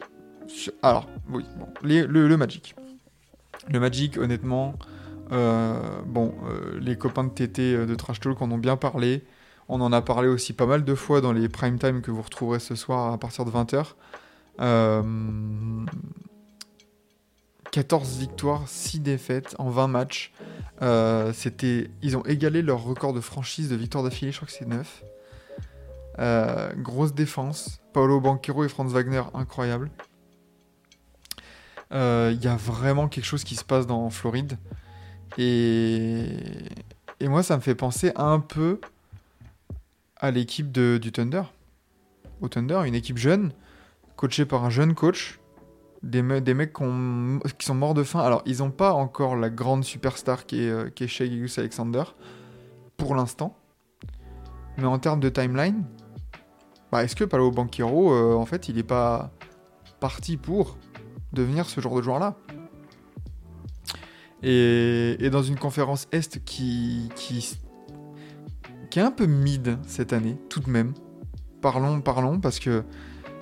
Alors, 0.83 1.09
oui, 1.31 1.45
le 1.83 2.37
Magic. 2.37 2.75
Le 3.69 3.81
Magic, 3.81 4.19
honnêtement, 4.19 4.75
euh, 5.33 6.01
bon, 6.07 6.35
euh, 6.47 6.79
les 6.81 6.97
copains 6.97 7.25
de 7.25 7.31
TT 7.31 7.75
euh, 7.75 7.87
de 7.87 7.95
Trash 7.95 8.21
Talk 8.21 8.41
en 8.41 8.51
ont 8.51 8.59
bien 8.59 8.77
parlé. 8.77 9.25
On 9.69 9.81
en 9.81 9.93
a 9.93 10.01
parlé 10.01 10.29
aussi 10.29 10.55
pas 10.55 10.67
mal 10.67 10.85
de 10.85 10.95
fois 10.95 11.21
dans 11.21 11.33
les 11.33 11.49
prime 11.49 11.79
time 11.79 12.01
que 12.01 12.11
vous 12.11 12.23
retrouverez 12.23 12.59
ce 12.59 12.75
soir 12.75 13.13
à 13.13 13.19
partir 13.19 13.45
de 13.45 13.51
20h. 13.51 13.95
Euh, 14.61 15.03
14 17.79 18.19
victoires, 18.19 18.65
6 18.67 18.99
défaites 18.99 19.55
en 19.61 19.71
20 19.71 19.87
matchs. 19.87 20.33
Euh, 20.83 21.33
c'était, 21.33 21.89
ils 22.03 22.17
ont 22.17 22.25
égalé 22.25 22.61
leur 22.61 22.83
record 22.83 23.13
de 23.13 23.21
franchise 23.21 23.69
de 23.69 23.77
victoires 23.77 24.03
d'affilée, 24.03 24.33
je 24.33 24.39
crois 24.39 24.49
que 24.49 24.53
c'est 24.53 24.67
9. 24.67 25.05
Euh, 26.19 26.73
grosse 26.75 27.15
défense. 27.15 27.81
Paolo 27.93 28.21
Banquero 28.21 28.65
et 28.65 28.69
Franz 28.69 28.93
Wagner, 28.93 29.23
incroyable. 29.33 29.93
Euh, 31.93 32.33
Il 32.35 32.45
y 32.45 32.49
a 32.49 32.57
vraiment 32.57 33.07
quelque 33.07 33.27
chose 33.27 33.45
qui 33.45 33.55
se 33.55 33.65
passe 33.65 33.87
dans 33.87 34.11
Floride. 34.11 34.59
Et, 35.37 36.27
et 37.21 37.29
moi, 37.29 37.45
ça 37.45 37.57
me 37.57 37.63
fait 37.63 37.77
penser 37.77 38.11
un 38.17 38.41
peu 38.41 38.81
à 40.17 40.33
l'équipe 40.33 40.73
du 40.73 41.13
Thunder. 41.13 41.45
Au 42.41 42.49
Thunder, 42.49 42.81
une 42.87 42.97
équipe 42.97 43.19
jeune, 43.19 43.53
coachée 44.17 44.47
par 44.47 44.65
un 44.65 44.71
jeune 44.71 44.97
coach. 44.97 45.39
Des, 46.03 46.23
me- 46.23 46.41
des 46.41 46.55
mecs 46.55 46.73
qui, 46.75 46.83
ont- 46.83 47.41
qui 47.59 47.67
sont 47.67 47.75
morts 47.75 47.95
de 47.95 48.05
faim. 48.05 48.21
Alors, 48.21 48.43
ils 48.47 48.59
n'ont 48.59 48.71
pas 48.71 48.93
encore 48.93 49.35
la 49.37 49.51
grande 49.51 49.85
superstar 49.85 50.47
qui 50.47 50.63
est, 50.63 50.71
euh, 50.71 50.91
qui 50.91 51.05
est 51.05 51.09
Shea 51.09 51.25
Alexander, 51.59 52.05
pour 52.97 53.15
l'instant. 53.15 53.57
Mais 54.77 54.85
en 54.85 54.99
termes 54.99 55.21
de 55.21 55.29
timeline, 55.29 55.85
bah, 56.93 57.03
est-ce 57.03 57.17
que 57.17 57.25
Paolo 57.25 57.51
Banquero, 57.51 58.13
euh, 58.13 58.35
en 58.35 58.47
fait, 58.47 58.69
il 58.69 58.77
n'est 58.77 58.85
pas 58.85 59.33
parti 59.99 60.37
pour 60.37 60.79
devenir 61.33 61.67
ce 61.69 61.81
genre 61.81 61.97
de 61.97 62.03
joueur-là? 62.03 62.37
Et, 64.45 65.17
et 65.19 65.31
dans 65.31 65.43
une 65.43 65.59
conférence 65.59 66.07
Est 66.13 66.45
qui, 66.45 67.09
qui, 67.17 67.59
qui 68.89 68.99
est 69.01 69.03
un 69.03 69.11
peu 69.11 69.27
mid 69.27 69.79
cette 69.85 70.13
année, 70.13 70.39
tout 70.49 70.61
de 70.61 70.71
même. 70.71 70.95
Parlons, 71.61 72.01
parlons, 72.01 72.39
parce 72.39 72.61
que 72.61 72.85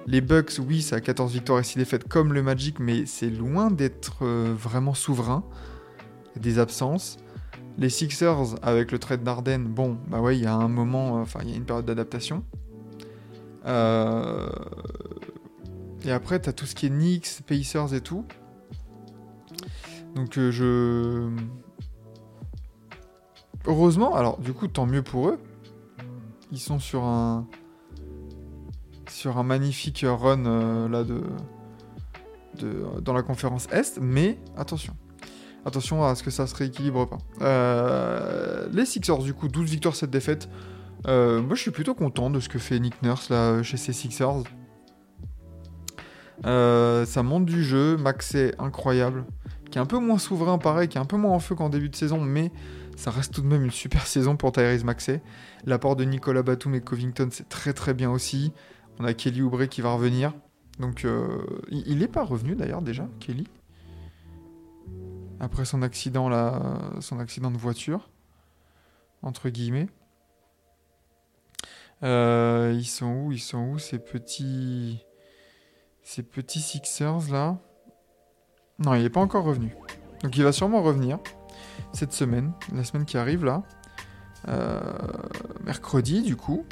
les 0.06 0.20
Bucks, 0.20 0.60
oui, 0.64 0.82
ça 0.82 0.96
a 0.96 1.00
14 1.00 1.32
victoires 1.32 1.58
et 1.58 1.64
6 1.64 1.78
défaites 1.78 2.06
comme 2.06 2.32
le 2.32 2.42
Magic, 2.42 2.78
mais 2.78 3.06
c'est 3.06 3.30
loin 3.30 3.70
d'être 3.72 4.24
euh, 4.24 4.54
vraiment 4.56 4.94
souverain. 4.94 5.44
Des 6.36 6.58
absences. 6.58 7.16
Les 7.78 7.88
Sixers, 7.88 8.54
avec 8.62 8.92
le 8.92 8.98
trade 8.98 9.24
d'Arden, 9.24 9.64
bon, 9.64 9.98
bah 10.08 10.20
ouais, 10.20 10.36
il 10.36 10.44
y 10.44 10.46
a 10.46 10.54
un 10.54 10.68
moment, 10.68 11.18
euh, 11.18 11.22
enfin, 11.22 11.40
il 11.42 11.50
y 11.50 11.54
a 11.54 11.56
une 11.56 11.64
période 11.64 11.86
d'adaptation. 11.86 12.44
Euh, 13.66 14.48
Et 16.04 16.12
après, 16.12 16.38
t'as 16.38 16.52
tout 16.52 16.66
ce 16.66 16.76
qui 16.76 16.86
est 16.86 16.90
Knicks, 16.90 17.42
Pacers 17.44 17.92
et 17.92 18.00
tout. 18.00 18.24
Donc, 20.14 20.34
je. 20.34 21.28
Heureusement, 23.66 24.14
alors, 24.14 24.38
du 24.38 24.52
coup, 24.52 24.68
tant 24.68 24.86
mieux 24.86 25.02
pour 25.02 25.30
eux. 25.30 25.38
Ils 26.52 26.60
sont 26.60 26.78
sur 26.78 27.02
un 27.02 27.48
sur 29.26 29.38
un 29.38 29.42
magnifique 29.42 30.04
run 30.06 30.46
euh, 30.46 30.88
là 30.88 31.02
de, 31.02 31.20
de 32.60 33.00
dans 33.00 33.12
la 33.12 33.22
conférence 33.22 33.66
Est, 33.72 33.98
mais 34.00 34.38
attention. 34.56 34.94
Attention 35.64 36.04
à 36.04 36.14
ce 36.14 36.22
que 36.22 36.30
ça 36.30 36.46
se 36.46 36.54
rééquilibre 36.54 37.08
pas. 37.08 37.18
Euh, 37.40 38.68
les 38.70 38.86
Sixers, 38.86 39.18
du 39.18 39.34
coup, 39.34 39.48
12 39.48 39.68
victoires, 39.68 39.96
7 39.96 40.08
défaites. 40.10 40.48
Euh, 41.08 41.42
moi, 41.42 41.56
je 41.56 41.62
suis 41.62 41.72
plutôt 41.72 41.96
content 41.96 42.30
de 42.30 42.38
ce 42.38 42.48
que 42.48 42.60
fait 42.60 42.78
Nick 42.78 43.02
Nurse 43.02 43.28
là 43.28 43.64
chez 43.64 43.76
ses 43.76 43.92
Sixers. 43.92 44.44
Euh, 46.44 47.04
ça 47.04 47.24
monte 47.24 47.46
du 47.46 47.64
jeu, 47.64 47.96
Maxey 47.96 48.54
incroyable, 48.60 49.24
qui 49.72 49.78
est 49.78 49.80
un 49.80 49.86
peu 49.86 49.98
moins 49.98 50.18
souverain 50.18 50.58
pareil, 50.58 50.86
qui 50.86 50.98
est 50.98 51.00
un 51.00 51.04
peu 51.04 51.16
moins 51.16 51.32
en 51.32 51.40
feu 51.40 51.56
qu'en 51.56 51.68
début 51.68 51.88
de 51.88 51.96
saison, 51.96 52.20
mais 52.20 52.52
ça 52.94 53.10
reste 53.10 53.34
tout 53.34 53.42
de 53.42 53.48
même 53.48 53.64
une 53.64 53.72
super 53.72 54.06
saison 54.06 54.36
pour 54.36 54.52
Tyrese 54.52 54.84
Maxey. 54.84 55.20
L'apport 55.64 55.96
de 55.96 56.04
Nicolas 56.04 56.44
Batum 56.44 56.76
et 56.76 56.80
Covington, 56.80 57.26
c'est 57.32 57.48
très 57.48 57.72
très 57.72 57.92
bien 57.92 58.08
aussi. 58.12 58.52
On 58.98 59.04
a 59.04 59.14
Kelly 59.14 59.42
Oubre 59.42 59.66
qui 59.66 59.80
va 59.80 59.92
revenir. 59.92 60.32
Donc, 60.78 61.04
euh, 61.04 61.44
il 61.70 61.86
il 61.86 62.02
est 62.02 62.08
pas 62.08 62.24
revenu 62.24 62.54
d'ailleurs 62.54 62.82
déjà, 62.82 63.08
Kelly 63.20 63.46
Après 65.40 65.64
son 65.64 65.82
accident, 65.82 66.28
là, 66.28 66.78
son 67.00 67.18
accident 67.18 67.50
de 67.50 67.56
voiture, 67.56 68.10
entre 69.22 69.48
guillemets. 69.48 69.88
Euh, 72.02 72.74
ils 72.76 72.86
sont 72.86 73.24
où 73.24 73.32
Ils 73.32 73.40
sont 73.40 73.70
où 73.70 73.78
ces 73.78 73.98
petits. 73.98 75.02
Ces 76.02 76.22
petits 76.22 76.60
Sixers 76.60 77.32
là? 77.32 77.58
Non, 78.78 78.94
il 78.94 79.02
n'est 79.02 79.10
pas 79.10 79.20
encore 79.20 79.44
revenu. 79.44 79.74
Donc 80.22 80.36
il 80.36 80.44
va 80.44 80.52
sûrement 80.52 80.82
revenir 80.82 81.18
cette 81.92 82.12
semaine, 82.12 82.52
la 82.72 82.84
semaine 82.84 83.04
qui 83.04 83.18
arrive 83.18 83.44
là. 83.44 83.62
Euh, 84.48 84.80
mercredi 85.64 86.22
du 86.22 86.36
coup. 86.36 86.64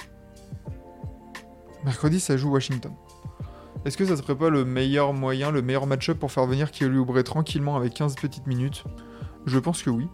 Mercredi 1.85 2.21
ça 2.21 2.37
joue 2.37 2.51
Washington. 2.51 2.93
Est-ce 3.85 3.97
que 3.99 4.07
ça 4.07 4.17
serait 4.17 4.35
pas 4.35 4.49
le 4.49 4.65
meilleur 4.65 5.13
moyen, 5.13 5.51
le 5.51 5.61
meilleur 5.61 5.87
match-up 5.87 6.19
pour 6.19 6.33
faire 6.33 6.47
venir 6.47 6.71
Kelly 6.71 6.97
Oubre 6.97 7.23
tranquillement 7.23 7.77
avec 7.77 7.93
15 7.95 8.15
petites 8.15 8.47
minutes? 8.47 8.85
Je 9.47 9.59
pense 9.59 9.83
que 9.83 9.91
oui. 9.91 10.09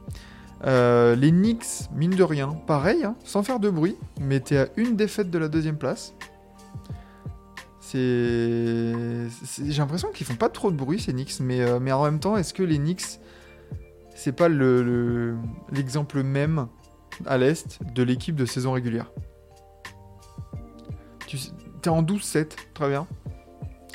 Euh, 0.66 1.14
les 1.14 1.30
Knicks, 1.30 1.88
mine 1.94 2.10
de 2.10 2.22
rien, 2.24 2.48
pareil, 2.66 3.04
hein, 3.04 3.14
sans 3.24 3.42
faire 3.44 3.60
de 3.60 3.70
bruit, 3.70 3.96
mais 4.20 4.40
t'es 4.40 4.58
à 4.58 4.68
une 4.76 4.96
défaite 4.96 5.30
de 5.30 5.38
la 5.38 5.48
deuxième 5.48 5.76
place. 5.78 6.14
J'ai 7.92 9.26
l'impression 9.78 10.10
qu'ils 10.12 10.26
font 10.26 10.34
pas 10.34 10.48
trop 10.48 10.70
de 10.70 10.76
bruit, 10.76 11.00
ces 11.00 11.12
Knicks, 11.12 11.40
mais, 11.40 11.60
euh, 11.60 11.78
mais 11.80 11.92
en 11.92 12.04
même 12.04 12.18
temps, 12.20 12.36
est-ce 12.36 12.52
que 12.52 12.62
les 12.62 12.78
Knicks, 12.78 13.20
c'est 14.14 14.32
pas 14.32 14.48
le- 14.48 14.82
le- 14.82 15.36
l'exemple 15.72 16.22
même 16.22 16.66
à 17.26 17.38
l'Est 17.38 17.78
de 17.94 18.02
l'équipe 18.02 18.36
de 18.36 18.44
saison 18.46 18.72
régulière? 18.72 19.10
T'es 21.82 21.88
en 21.88 22.02
12-7, 22.02 22.56
très 22.74 22.88
bien. 22.88 23.06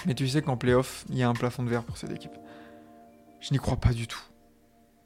Mais 0.05 0.13
tu 0.13 0.27
sais 0.27 0.41
qu'en 0.41 0.57
playoff, 0.57 1.05
il 1.09 1.17
y 1.17 1.23
a 1.23 1.29
un 1.29 1.33
plafond 1.33 1.63
de 1.63 1.69
verre 1.69 1.83
pour 1.83 1.97
cette 1.97 2.11
équipe. 2.11 2.35
Je 3.41 3.51
n'y 3.51 3.59
crois 3.59 3.77
pas 3.77 3.91
du 3.91 4.07
tout. 4.07 4.21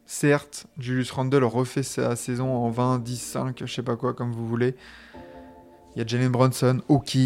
Certes, 0.06 0.66
Julius 0.78 1.12
Randle 1.12 1.44
refait 1.44 1.84
sa 1.84 2.16
saison 2.16 2.56
en 2.56 2.70
20, 2.70 3.00
10, 3.00 3.18
5, 3.18 3.64
je 3.66 3.72
sais 3.72 3.84
pas 3.84 3.96
quoi, 3.96 4.14
comme 4.14 4.32
vous 4.32 4.48
voulez. 4.48 4.76
Il 5.96 6.00
y 6.00 6.02
a 6.02 6.08
Jalen 6.08 6.32
Brunson, 6.32 6.82
ok. 6.88 7.18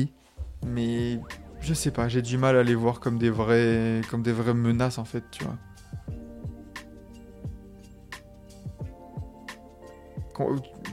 Mais 0.66 1.20
je 1.62 1.74
sais 1.74 1.92
pas, 1.92 2.08
j'ai 2.08 2.22
du 2.22 2.38
mal 2.38 2.58
à 2.58 2.63
les 2.63 2.76
voir 2.76 3.00
comme 3.00 3.18
des 3.18 3.30
vrais, 3.30 4.02
comme 4.10 4.24
des 4.24 4.34
vraies 4.34 4.54
menaces 4.54 4.98
en 4.98 5.06
fait, 5.06 5.24
tu 5.32 5.44
vois. 5.44 5.56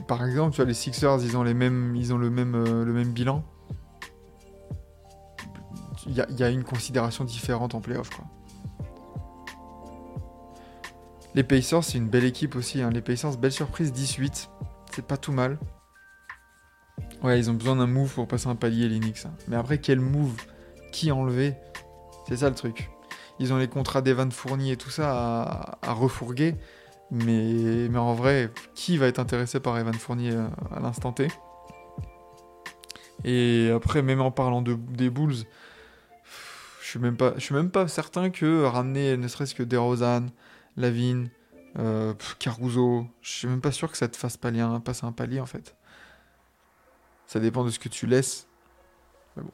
Par 0.07 0.23
exemple, 0.25 0.51
tu 0.51 0.57
vois, 0.57 0.65
les 0.65 0.73
Sixers, 0.73 1.19
ils 1.23 1.35
ont, 1.35 1.43
les 1.43 1.53
mêmes, 1.53 1.95
ils 1.95 2.13
ont 2.13 2.17
le, 2.17 2.29
même, 2.29 2.55
euh, 2.55 2.85
le 2.85 2.93
même 2.93 3.11
bilan. 3.11 3.43
Il 6.11 6.37
y 6.37 6.43
a, 6.43 6.49
une 6.49 6.65
considération 6.65 7.23
différente 7.23 7.73
en 7.73 7.79
playoff, 7.79 8.09
quoi. 8.09 8.25
Les 11.35 11.43
Pacers, 11.43 11.85
c'est 11.85 11.97
une 11.97 12.09
belle 12.09 12.25
équipe 12.25 12.57
aussi. 12.57 12.81
hein. 12.81 12.89
Les 12.89 13.01
Pacers, 13.01 13.37
belle 13.37 13.53
surprise, 13.53 13.93
18. 13.93 14.49
C'est 14.91 15.05
pas 15.05 15.15
tout 15.15 15.31
mal. 15.31 15.57
Ouais, 17.23 17.39
ils 17.39 17.49
ont 17.49 17.53
besoin 17.53 17.77
d'un 17.77 17.87
move 17.87 18.13
pour 18.13 18.27
passer 18.27 18.49
un 18.49 18.55
palier, 18.55 18.89
Knicks. 18.89 19.25
hein. 19.25 19.31
Mais 19.47 19.55
après, 19.55 19.77
quel 19.77 20.01
move? 20.01 20.35
Qui 20.91 21.13
enlever? 21.13 21.55
C'est 22.27 22.35
ça 22.35 22.49
le 22.49 22.55
truc. 22.55 22.89
Ils 23.39 23.53
ont 23.53 23.57
les 23.57 23.69
contrats 23.69 24.01
d'Evan 24.01 24.29
Fournier 24.31 24.73
et 24.73 24.77
tout 24.77 24.89
ça 24.89 25.77
à, 25.81 25.93
refourguer. 25.93 26.55
Mais, 27.09 27.87
mais 27.89 27.99
en 27.99 28.13
vrai, 28.13 28.51
qui 28.75 28.97
va 28.97 29.07
être 29.07 29.19
intéressé 29.19 29.61
par 29.61 29.77
Evan 29.79 29.93
Fournier 29.93 30.31
euh, 30.31 30.47
à 30.75 30.81
l'instant 30.81 31.13
T? 31.13 31.29
Et 33.23 33.71
après, 33.73 34.01
même 34.01 34.19
en 34.19 34.31
parlant 34.31 34.61
de, 34.61 34.73
des 34.73 35.09
Bulls, 35.09 35.45
suis 36.91 36.99
même 36.99 37.17
pas, 37.17 37.33
je 37.35 37.41
suis 37.41 37.53
même 37.55 37.69
pas 37.71 37.87
certain 37.87 38.29
que 38.29 38.63
ramener 38.63 39.17
ne 39.17 39.27
serait-ce 39.27 39.55
que 39.55 39.63
DeRozan, 39.63 40.27
Lavine, 40.77 41.29
euh, 41.79 42.13
Caruso, 42.39 43.07
je 43.21 43.29
suis 43.29 43.47
même 43.47 43.61
pas 43.61 43.71
sûr 43.71 43.91
que 43.91 43.97
ça 43.97 44.07
te 44.07 44.17
fasse 44.17 44.37
palier 44.37 44.61
un- 44.61 44.79
passer 44.79 45.05
un 45.05 45.11
palier 45.11 45.39
en 45.39 45.45
fait. 45.45 45.75
Ça 47.27 47.39
dépend 47.39 47.63
de 47.63 47.69
ce 47.69 47.79
que 47.79 47.89
tu 47.89 48.07
laisses. 48.07 48.47
Mais 49.37 49.43
bon. 49.43 49.51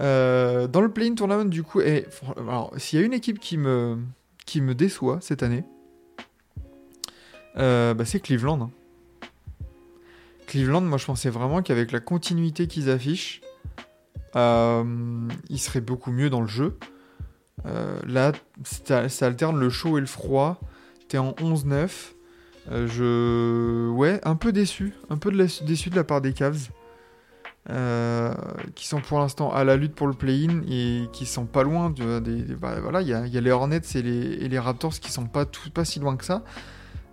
Euh, 0.00 0.68
dans 0.68 0.80
le 0.80 0.90
play-in 0.92 1.14
tournament, 1.14 1.48
du 1.50 1.64
coup, 1.64 1.80
et, 1.80 2.06
alors, 2.36 2.72
s'il 2.76 3.00
y 3.00 3.02
a 3.02 3.04
une 3.04 3.12
équipe 3.14 3.40
qui 3.40 3.56
me, 3.58 3.98
qui 4.46 4.60
me 4.60 4.74
déçoit 4.76 5.18
cette 5.20 5.42
année, 5.42 5.64
euh, 7.56 7.94
bah, 7.94 8.04
c'est 8.04 8.20
Cleveland. 8.20 8.60
hein. 8.62 8.70
Cleveland, 10.46 10.80
moi 10.82 10.96
je 10.98 11.04
pensais 11.04 11.30
vraiment 11.30 11.62
qu'avec 11.62 11.92
la 11.92 12.00
continuité 12.00 12.68
qu'ils 12.68 12.88
affichent, 12.90 13.40
euh, 14.36 14.84
ils 15.48 15.58
seraient 15.58 15.80
beaucoup 15.80 16.10
mieux 16.10 16.30
dans 16.30 16.40
le 16.40 16.46
jeu. 16.46 16.78
Euh, 17.66 17.98
là, 18.06 18.32
ça, 18.64 19.26
alterne 19.26 19.58
le 19.58 19.70
chaud 19.70 19.98
et 19.98 20.00
le 20.00 20.06
froid. 20.06 20.60
T'es 21.08 21.18
en 21.18 21.32
11-9. 21.32 22.12
Euh, 22.70 22.86
je. 22.86 23.90
Ouais, 23.90 24.20
un 24.24 24.36
peu 24.36 24.52
déçu. 24.52 24.94
Un 25.10 25.16
peu 25.16 25.30
de 25.30 25.38
la- 25.38 25.66
déçu 25.66 25.90
de 25.90 25.96
la 25.96 26.04
part 26.04 26.20
des 26.20 26.32
Cavs. 26.32 26.68
Qui 28.74 28.86
sont 28.86 29.02
pour 29.02 29.18
l'instant 29.18 29.52
à 29.52 29.62
la 29.62 29.76
lutte 29.76 29.94
pour 29.94 30.06
le 30.06 30.14
play-in 30.14 30.62
et 30.70 31.02
qui 31.12 31.26
sont 31.26 31.44
pas 31.44 31.62
loin 31.62 31.90
bah, 31.90 32.80
voilà, 32.80 33.02
il 33.02 33.08
y 33.08 33.12
a, 33.12 33.26
il 33.26 33.38
les 33.38 33.50
Hornets 33.50 33.82
et 33.94 34.00
les, 34.00 34.58
Raptors 34.58 34.94
qui 35.00 35.12
sont 35.12 35.26
pas, 35.26 35.44
si 35.84 36.00
loin 36.00 36.16
que 36.16 36.24
ça. 36.24 36.42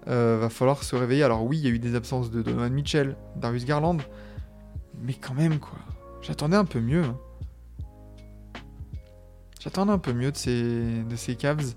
Va 0.06 0.50
falloir 0.50 0.84
se 0.84 0.96
réveiller. 0.96 1.24
Alors, 1.24 1.44
oui, 1.44 1.58
il 1.58 1.66
y 1.66 1.68
a 1.68 1.72
eu 1.72 1.80
des 1.80 1.96
absences 1.96 2.32
de 2.32 2.42
Donovan 2.42 2.72
Mitchell, 2.72 3.18
Darius 3.36 3.66
Garland. 3.66 3.98
Mais 5.02 5.14
quand 5.14 5.34
même, 5.34 5.60
quoi. 5.60 5.80
J'attendais 6.26 6.58
un 6.58 6.66
peu 6.66 6.80
mieux. 6.80 7.04
hein. 7.04 7.18
J'attendais 9.60 9.92
un 9.92 10.00
peu 10.00 10.12
mieux 10.12 10.32
de 10.32 10.38
ces, 10.38 11.04
de 11.04 11.16
ces 11.16 11.36
Cavs. 11.36 11.76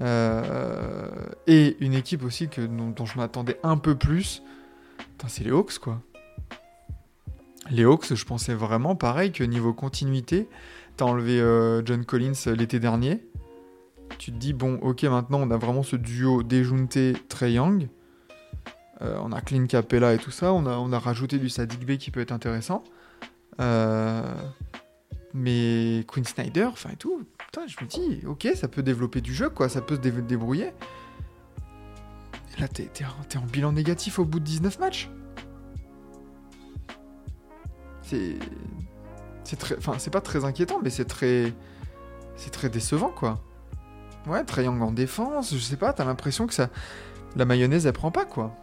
Euh, 0.00 1.08
et 1.48 1.76
une 1.80 1.92
équipe 1.94 2.22
aussi 2.22 2.48
que, 2.48 2.60
dont, 2.60 3.04
je 3.04 3.18
m'attendais 3.18 3.58
un 3.64 3.76
peu 3.76 3.96
plus. 3.96 4.44
C'est 5.26 5.42
les 5.42 5.50
Hawks, 5.50 5.78
quoi. 5.78 6.00
Les 7.70 7.84
Hawks, 7.84 8.14
je 8.14 8.24
pensais 8.24 8.54
vraiment 8.54 8.94
pareil 8.94 9.32
que 9.32 9.42
niveau 9.42 9.74
continuité. 9.74 10.48
T'as 10.96 11.06
enlevé 11.06 11.40
euh, 11.40 11.84
John 11.84 12.04
Collins 12.04 12.34
euh, 12.46 12.54
l'été 12.54 12.78
dernier. 12.78 13.26
Tu 14.18 14.30
te 14.30 14.36
dis, 14.36 14.52
bon, 14.52 14.74
ok, 14.82 15.02
maintenant 15.02 15.40
on 15.40 15.50
a 15.50 15.56
vraiment 15.56 15.82
ce 15.82 15.96
duo 15.96 16.44
déjounté 16.44 17.14
Trey 17.28 17.54
Young. 17.54 17.88
On 19.00 19.30
a 19.30 19.40
Clint 19.40 19.66
Capella 19.66 20.14
et 20.14 20.18
tout 20.18 20.32
ça. 20.32 20.52
On 20.52 20.66
a, 20.66 20.76
on 20.76 20.92
a 20.92 20.98
rajouté 20.98 21.38
du 21.38 21.48
Sadik 21.48 21.84
Bey 21.86 21.98
qui 21.98 22.10
peut 22.10 22.20
être 22.20 22.32
intéressant. 22.32 22.82
Euh, 23.60 24.22
mais 25.34 26.04
Quinn 26.06 26.24
Snyder, 26.24 26.64
enfin 26.66 26.90
et 26.92 26.96
tout, 26.96 27.24
putain, 27.38 27.66
je 27.66 27.76
me 27.82 27.88
dis, 27.88 28.26
ok, 28.26 28.48
ça 28.54 28.68
peut 28.68 28.82
développer 28.82 29.20
du 29.20 29.34
jeu, 29.34 29.50
quoi, 29.50 29.68
ça 29.68 29.80
peut 29.80 29.96
se 29.96 30.00
dé- 30.00 30.10
débrouiller. 30.10 30.72
Et 32.56 32.60
là, 32.60 32.68
t'es 32.68 32.88
en, 33.36 33.40
bilan 33.46 33.72
négatif 33.72 34.18
au 34.18 34.24
bout 34.24 34.40
de 34.40 34.44
19 34.44 34.78
matchs. 34.78 35.10
C'est. 38.02 38.36
C'est 39.44 39.56
très. 39.56 39.76
Enfin, 39.76 39.94
c'est 39.98 40.10
pas 40.10 40.20
très 40.20 40.44
inquiétant, 40.44 40.80
mais 40.82 40.90
c'est 40.90 41.04
très. 41.04 41.52
C'est 42.36 42.50
très 42.50 42.68
décevant, 42.68 43.10
quoi. 43.10 43.42
Ouais, 44.26 44.44
triangle 44.44 44.82
en 44.82 44.92
défense, 44.92 45.54
je 45.54 45.58
sais 45.58 45.76
pas, 45.76 45.92
t'as 45.92 46.04
l'impression 46.04 46.46
que 46.46 46.54
ça. 46.54 46.68
La 47.36 47.44
mayonnaise, 47.44 47.86
elle 47.86 47.92
prend 47.92 48.10
pas, 48.10 48.24
quoi. 48.24 48.54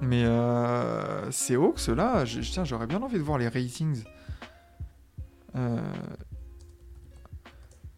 Mais 0.00 0.24
euh, 0.24 1.30
ces 1.30 1.56
Hawks, 1.56 1.88
là, 1.88 2.24
tiens, 2.24 2.64
j'aurais 2.64 2.86
bien 2.86 3.02
envie 3.02 3.18
de 3.18 3.22
voir 3.22 3.38
les 3.38 3.48
ratings. 3.48 4.04
Euh, 5.56 5.80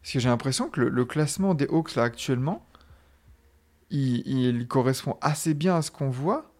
Parce 0.01 0.13
que 0.13 0.19
j'ai 0.19 0.29
l'impression 0.29 0.71
que 0.71 0.81
le, 0.81 1.05
classement 1.05 1.55
des 1.55 1.67
Hawks, 1.67 1.95
là, 1.95 2.05
actuellement, 2.05 2.67
il, 3.91 4.27
il 4.27 4.67
correspond 4.67 5.19
assez 5.21 5.55
bien 5.55 5.77
à 5.77 5.83
ce 5.83 5.91
qu'on 5.91 6.11
voit. 6.11 6.51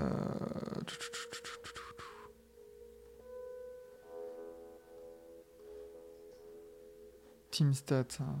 Euh, 0.00 0.04
Team 7.50 7.72
stats. 7.72 8.18
hein. 8.20 8.38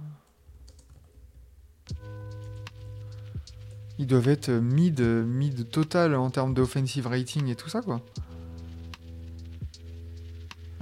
Ils 3.98 4.06
doivent 4.06 4.28
être 4.28 4.50
mid, 4.50 5.00
mid 5.00 5.70
total 5.70 6.14
en 6.16 6.30
termes 6.30 6.52
d'offensive 6.52 7.06
rating 7.06 7.48
et 7.48 7.54
tout 7.54 7.68
ça, 7.68 7.80
quoi. 7.80 8.00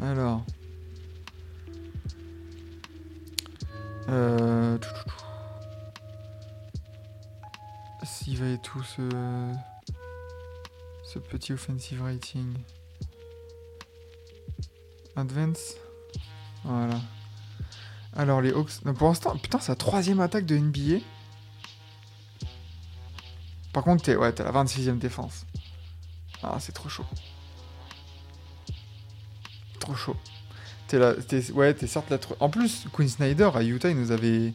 Alors. 0.01 0.45
Euh... 4.09 4.79
S'il 8.03 8.39
va 8.39 8.49
et 8.49 8.59
tout 8.59 8.83
ce... 8.83 9.03
ce 11.05 11.19
petit 11.19 11.53
offensive 11.53 12.03
rating? 12.03 12.55
Advance. 15.17 15.77
Voilà. 16.65 17.01
Alors 18.15 18.41
les 18.41 18.51
Hawks... 18.53 18.81
pour 18.97 19.09
l'instant, 19.09 19.37
putain, 19.37 19.59
la 19.69 19.77
troisième 19.77 20.21
attaque 20.21 20.47
de 20.47 20.57
NBA. 20.57 21.05
Par 23.73 23.85
contre, 23.85 24.05
t'es 24.05 24.17
ouais, 24.17 24.35
la 24.39 24.53
26e 24.53 24.99
défense. 24.99 25.47
Ah, 26.43 26.57
c'est 26.61 26.73
trop 26.73 26.89
chaud. 26.89 27.07
Trop 29.79 29.95
chaud. 29.95 30.17
T'es 30.89 30.99
t'es, 31.27 31.51
ouais, 31.53 31.73
t'es 31.73 31.87
certes 31.87 32.11
la 32.11 32.19
En 32.41 32.51
plus, 32.51 32.87
Quinn 32.93 33.09
Snyder 33.09 33.51
à 33.55 33.63
Utah, 33.63 33.89
il 33.91 33.97
nous 33.97 34.13
avait, 34.13 34.49
il 34.49 34.55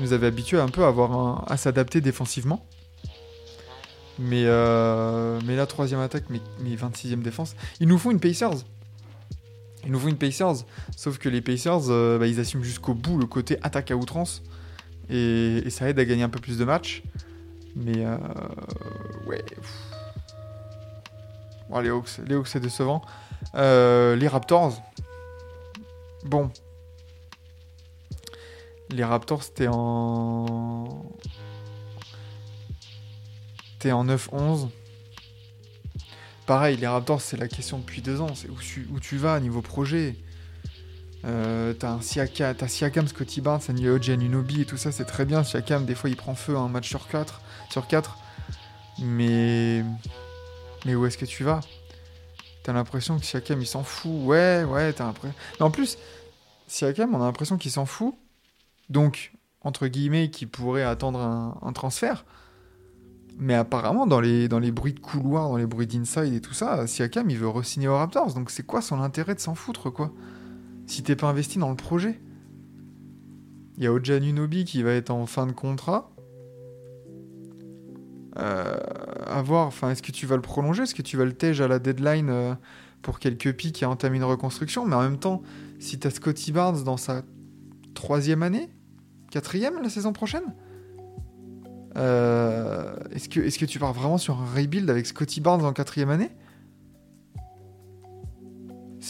nous 0.00 0.12
habitué 0.12 0.58
un 0.58 0.68
peu 0.68 0.84
à, 0.84 1.44
à 1.46 1.56
s'adapter 1.56 2.00
défensivement. 2.00 2.66
Mais, 4.18 4.44
euh, 4.46 5.40
mais 5.46 5.54
la 5.54 5.66
troisième 5.66 6.00
attaque, 6.00 6.24
mais, 6.28 6.40
mais 6.60 6.74
26e 6.74 7.22
défense. 7.22 7.54
Ils 7.80 7.88
nous 7.88 7.98
font 7.98 8.10
une 8.10 8.20
Pacers. 8.20 8.64
Ils 9.84 9.92
nous 9.92 9.98
font 10.00 10.08
une 10.08 10.18
Pacers. 10.18 10.64
Sauf 10.96 11.18
que 11.18 11.28
les 11.28 11.40
Pacers, 11.40 11.88
euh, 11.88 12.18
bah, 12.18 12.26
ils 12.26 12.40
assument 12.40 12.64
jusqu'au 12.64 12.94
bout 12.94 13.16
le 13.16 13.26
côté 13.26 13.58
attaque 13.62 13.90
à 13.92 13.96
outrance. 13.96 14.42
Et 15.08 15.70
ça 15.70 15.88
aide 15.88 15.98
à 15.98 16.04
gagner 16.04 16.24
un 16.24 16.28
peu 16.28 16.40
plus 16.40 16.58
de 16.58 16.64
matchs. 16.64 17.02
Mais 17.78 18.04
euh, 18.04 18.18
ouais. 19.26 19.44
les 21.80 21.88
Hawks, 21.90 22.18
les 22.26 22.34
Hawks 22.34 22.48
c'est 22.48 22.60
décevant. 22.60 23.02
Euh, 23.54 24.16
les 24.16 24.26
Raptors. 24.26 24.82
Bon. 26.24 26.50
Les 28.90 29.04
Raptors, 29.04 29.44
c'était 29.44 29.68
en. 29.70 31.04
T'es 33.78 33.92
en 33.92 34.04
9-11. 34.06 34.68
Pareil, 36.46 36.76
les 36.78 36.86
Raptors, 36.88 37.20
c'est 37.20 37.36
la 37.36 37.46
question 37.46 37.78
depuis 37.78 38.02
deux 38.02 38.20
ans. 38.20 38.34
C'est 38.34 38.48
où 38.48 38.56
tu, 38.56 38.88
où 38.92 38.98
tu 38.98 39.18
vas 39.18 39.38
niveau 39.38 39.62
projet. 39.62 40.16
Euh, 41.24 41.74
t'as 41.74 42.00
Siakam, 42.00 43.08
Scotty 43.08 43.40
Barnes, 43.40 43.60
Anil 43.68 43.88
Anunobi 44.10 44.62
et 44.62 44.64
tout 44.64 44.76
ça, 44.76 44.92
c'est 44.92 45.04
très 45.04 45.24
bien. 45.24 45.42
Siakam, 45.42 45.84
des 45.84 45.94
fois, 45.94 46.10
il 46.10 46.16
prend 46.16 46.34
feu 46.34 46.56
un 46.56 46.68
match 46.68 46.88
sur 46.88 47.08
4. 47.08 47.40
Sur 47.70 47.86
4. 47.86 48.16
Mais. 49.02 49.84
Mais 50.86 50.94
où 50.94 51.06
est-ce 51.06 51.18
que 51.18 51.24
tu 51.24 51.44
vas? 51.44 51.60
T'as 52.62 52.72
l'impression 52.72 53.18
que 53.18 53.24
Siakam, 53.24 53.60
il 53.60 53.66
s'en 53.66 53.82
fout. 53.82 54.12
Ouais, 54.24 54.64
ouais, 54.64 54.92
t'as 54.92 55.06
l'impression. 55.06 55.34
Mais 55.58 55.66
en 55.66 55.70
plus, 55.70 55.98
Siakam, 56.66 57.14
on 57.14 57.20
a 57.20 57.24
l'impression 57.24 57.56
qu'il 57.58 57.70
s'en 57.70 57.86
fout. 57.86 58.14
Donc, 58.88 59.32
entre 59.62 59.86
guillemets, 59.88 60.30
qu'il 60.30 60.48
pourrait 60.48 60.84
attendre 60.84 61.18
un, 61.18 61.58
un 61.62 61.72
transfert. 61.72 62.24
Mais 63.40 63.54
apparemment, 63.54 64.06
dans 64.06 64.20
les, 64.20 64.48
dans 64.48 64.58
les 64.58 64.72
bruits 64.72 64.94
de 64.94 65.00
couloir, 65.00 65.48
dans 65.48 65.56
les 65.56 65.66
bruits 65.66 65.86
d'inside 65.86 66.32
et 66.34 66.40
tout 66.40 66.54
ça, 66.54 66.86
Siakam, 66.86 67.30
il 67.30 67.38
veut 67.38 67.48
re-signer 67.48 67.88
aux 67.88 67.96
Raptors. 67.96 68.34
Donc, 68.34 68.50
c'est 68.50 68.64
quoi 68.64 68.82
son 68.82 69.00
intérêt 69.00 69.34
de 69.34 69.40
s'en 69.40 69.54
foutre, 69.54 69.90
quoi? 69.90 70.12
Si 70.88 71.02
t'es 71.02 71.14
pas 71.14 71.28
investi 71.28 71.58
dans 71.58 71.70
le 71.70 71.76
projet. 71.76 72.18
Il 73.76 73.84
y 73.84 73.86
a 73.86 73.92
Oja 73.92 74.16
Anunoby 74.16 74.64
qui 74.64 74.82
va 74.82 74.92
être 74.92 75.10
en 75.10 75.26
fin 75.26 75.46
de 75.46 75.52
contrat. 75.52 76.10
Euh, 78.38 78.76
à 79.26 79.42
voir, 79.42 79.66
enfin, 79.66 79.90
est-ce 79.90 80.02
que 80.02 80.12
tu 80.12 80.26
vas 80.26 80.36
le 80.36 80.42
prolonger? 80.42 80.82
Est-ce 80.82 80.94
que 80.94 81.02
tu 81.02 81.16
vas 81.16 81.24
le 81.24 81.34
tège 81.34 81.60
à 81.60 81.68
la 81.68 81.78
deadline 81.78 82.30
euh, 82.30 82.54
pour 83.02 83.18
quelques 83.18 83.52
pics 83.52 83.82
et 83.82 83.86
entamer 83.86 84.16
une 84.16 84.24
reconstruction? 84.24 84.86
Mais 84.86 84.96
en 84.96 85.02
même 85.02 85.18
temps, 85.18 85.42
si 85.78 85.98
t'as 85.98 86.10
Scotty 86.10 86.52
Barnes 86.52 86.82
dans 86.82 86.96
sa 86.96 87.22
troisième 87.94 88.42
année 88.42 88.70
Quatrième 89.30 89.82
la 89.82 89.90
saison 89.90 90.12
prochaine? 90.12 90.54
Euh, 91.96 92.96
Est-ce 93.12 93.28
que, 93.28 93.40
est 93.40 93.58
que 93.58 93.66
tu 93.66 93.78
pars 93.78 93.92
vraiment 93.92 94.18
sur 94.18 94.40
un 94.40 94.46
rebuild 94.46 94.88
avec 94.88 95.06
Scotty 95.06 95.40
Barnes 95.40 95.64
en 95.64 95.72
quatrième 95.72 96.10
année? 96.10 96.30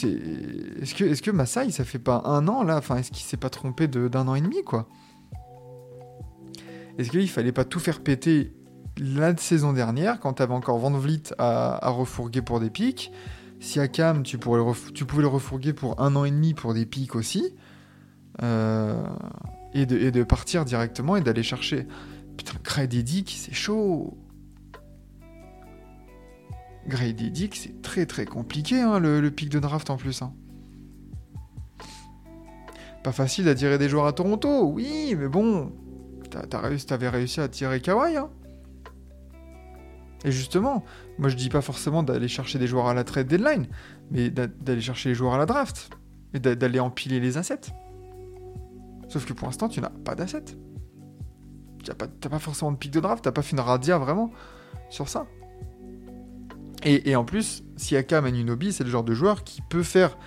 Est-ce 0.03 0.95
que, 0.95 1.03
est 1.03 1.21
que 1.21 1.31
Masai, 1.31 1.71
ça 1.71 1.83
fait 1.83 1.99
pas 1.99 2.21
un 2.25 2.47
an 2.47 2.63
là? 2.63 2.77
Enfin, 2.77 2.97
est-ce 2.97 3.11
qu'il 3.11 3.25
s'est 3.25 3.37
pas 3.37 3.49
trompé 3.49 3.87
d'un 3.87 4.27
an 4.27 4.35
et 4.35 4.41
demi 4.41 4.63
quoi? 4.63 4.87
Est-ce 6.97 7.09
qu'il 7.09 7.29
fallait 7.29 7.51
pas 7.51 7.65
tout 7.65 7.79
faire 7.79 8.01
péter 8.01 8.53
la 8.97 9.35
saison 9.37 9.71
dernière 9.71 10.19
quand 10.19 10.33
t'avais 10.33 10.53
encore 10.53 10.77
Van 10.79 10.91
Vliet 10.91 11.33
à, 11.37 11.89
refourguer 11.89 12.41
pour 12.41 12.59
des 12.59 12.69
pics? 12.69 13.11
Siakam, 13.61 14.23
tu, 14.23 14.37
pourrais 14.37 14.61
tu 14.93 15.05
pouvais 15.05 15.21
le 15.21 15.27
refourguer 15.27 15.73
pour 15.73 16.01
un 16.01 16.15
an 16.15 16.25
et 16.25 16.31
demi 16.31 16.53
pour 16.53 16.73
des 16.73 16.85
pics 16.85 17.15
aussi. 17.15 17.55
Euh, 18.41 19.03
et, 19.73 19.85
de, 19.85 20.23
partir 20.23 20.65
directement 20.65 21.15
et 21.15 21.21
d'aller 21.21 21.43
chercher. 21.43 21.87
Putain, 22.37 22.53
Grady 22.63 23.03
Dick, 23.03 23.35
c'est 23.37 23.53
chaud. 23.53 24.17
Grady 26.89 27.31
Dick, 27.31 27.55
c'est 27.55 27.81
très 27.81 28.05
très 28.05 28.25
compliqué 28.25 28.81
hein, 28.81 28.99
le, 28.99 29.29
pic 29.31 29.47
de 29.49 29.59
draft 29.59 29.89
en 29.89 29.95
plus. 29.97 30.21
hein. 30.21 30.33
Pas 33.03 33.11
facile 33.13 33.45
d'attirer 33.45 33.77
des 33.77 33.87
joueurs 33.87 34.05
à 34.07 34.13
Toronto, 34.13 34.63
oui, 34.65 35.15
mais 35.17 35.29
bon, 35.29 35.71
t'as- 36.29 36.45
t'as 36.45 36.77
t'avais 36.79 37.07
réussi 37.09 37.39
à 37.39 37.43
attirer 37.43 37.79
Kawhi. 37.79 38.17
hein. 38.17 38.29
Et 40.25 40.31
justement, 40.33 40.83
moi 41.17 41.29
je 41.29 41.35
dis 41.37 41.47
pas 41.47 41.61
forcément 41.61 42.03
d'aller 42.03 42.27
chercher 42.27 42.59
des 42.59 42.67
joueurs 42.67 42.87
à 42.87 42.93
la 42.93 43.05
trade 43.05 43.27
deadline, 43.27 43.67
mais 44.11 44.29
d'a- 44.29 44.47
d'aller 44.47 44.81
chercher 44.81 45.09
les 45.09 45.15
joueurs 45.15 45.33
à 45.33 45.37
la 45.37 45.45
draft 45.45 45.89
et 46.33 46.39
d'a- 46.39 46.55
d'aller 46.55 46.81
empiler 46.81 47.21
les 47.21 47.37
assets. 47.37 47.71
Sauf 49.07 49.25
que 49.25 49.31
pour 49.31 49.47
l'instant, 49.47 49.69
tu 49.69 49.79
n'as 49.79 49.89
pas 49.89 50.15
d'assets. 50.15 50.43
Tu 51.83 51.89
n'as 51.89 51.95
pas, 51.95 52.07
t'as 52.07 52.27
pas 52.29 52.39
forcément 52.39 52.73
de 52.73 52.77
pic 52.77 52.91
de 52.91 52.99
draft, 52.99 53.23
t'as 53.23 53.31
pas 53.31 53.41
fait 53.41 53.53
une 53.55 53.61
radia 53.61 53.97
vraiment 53.97 54.29
sur 54.89 55.07
ça. 55.07 55.25
Et, 56.83 57.15
en 57.15 57.25
plus, 57.25 57.63
Siakam 57.75 58.25
et 58.25 58.31
Nunobi, 58.31 58.71
c'est 58.71 58.83
le 58.83 58.89
genre 58.89 59.03
de 59.03 59.13
joueur 59.13 59.43
qui 59.43 59.61
peut 59.61 59.83
faire 59.83 60.17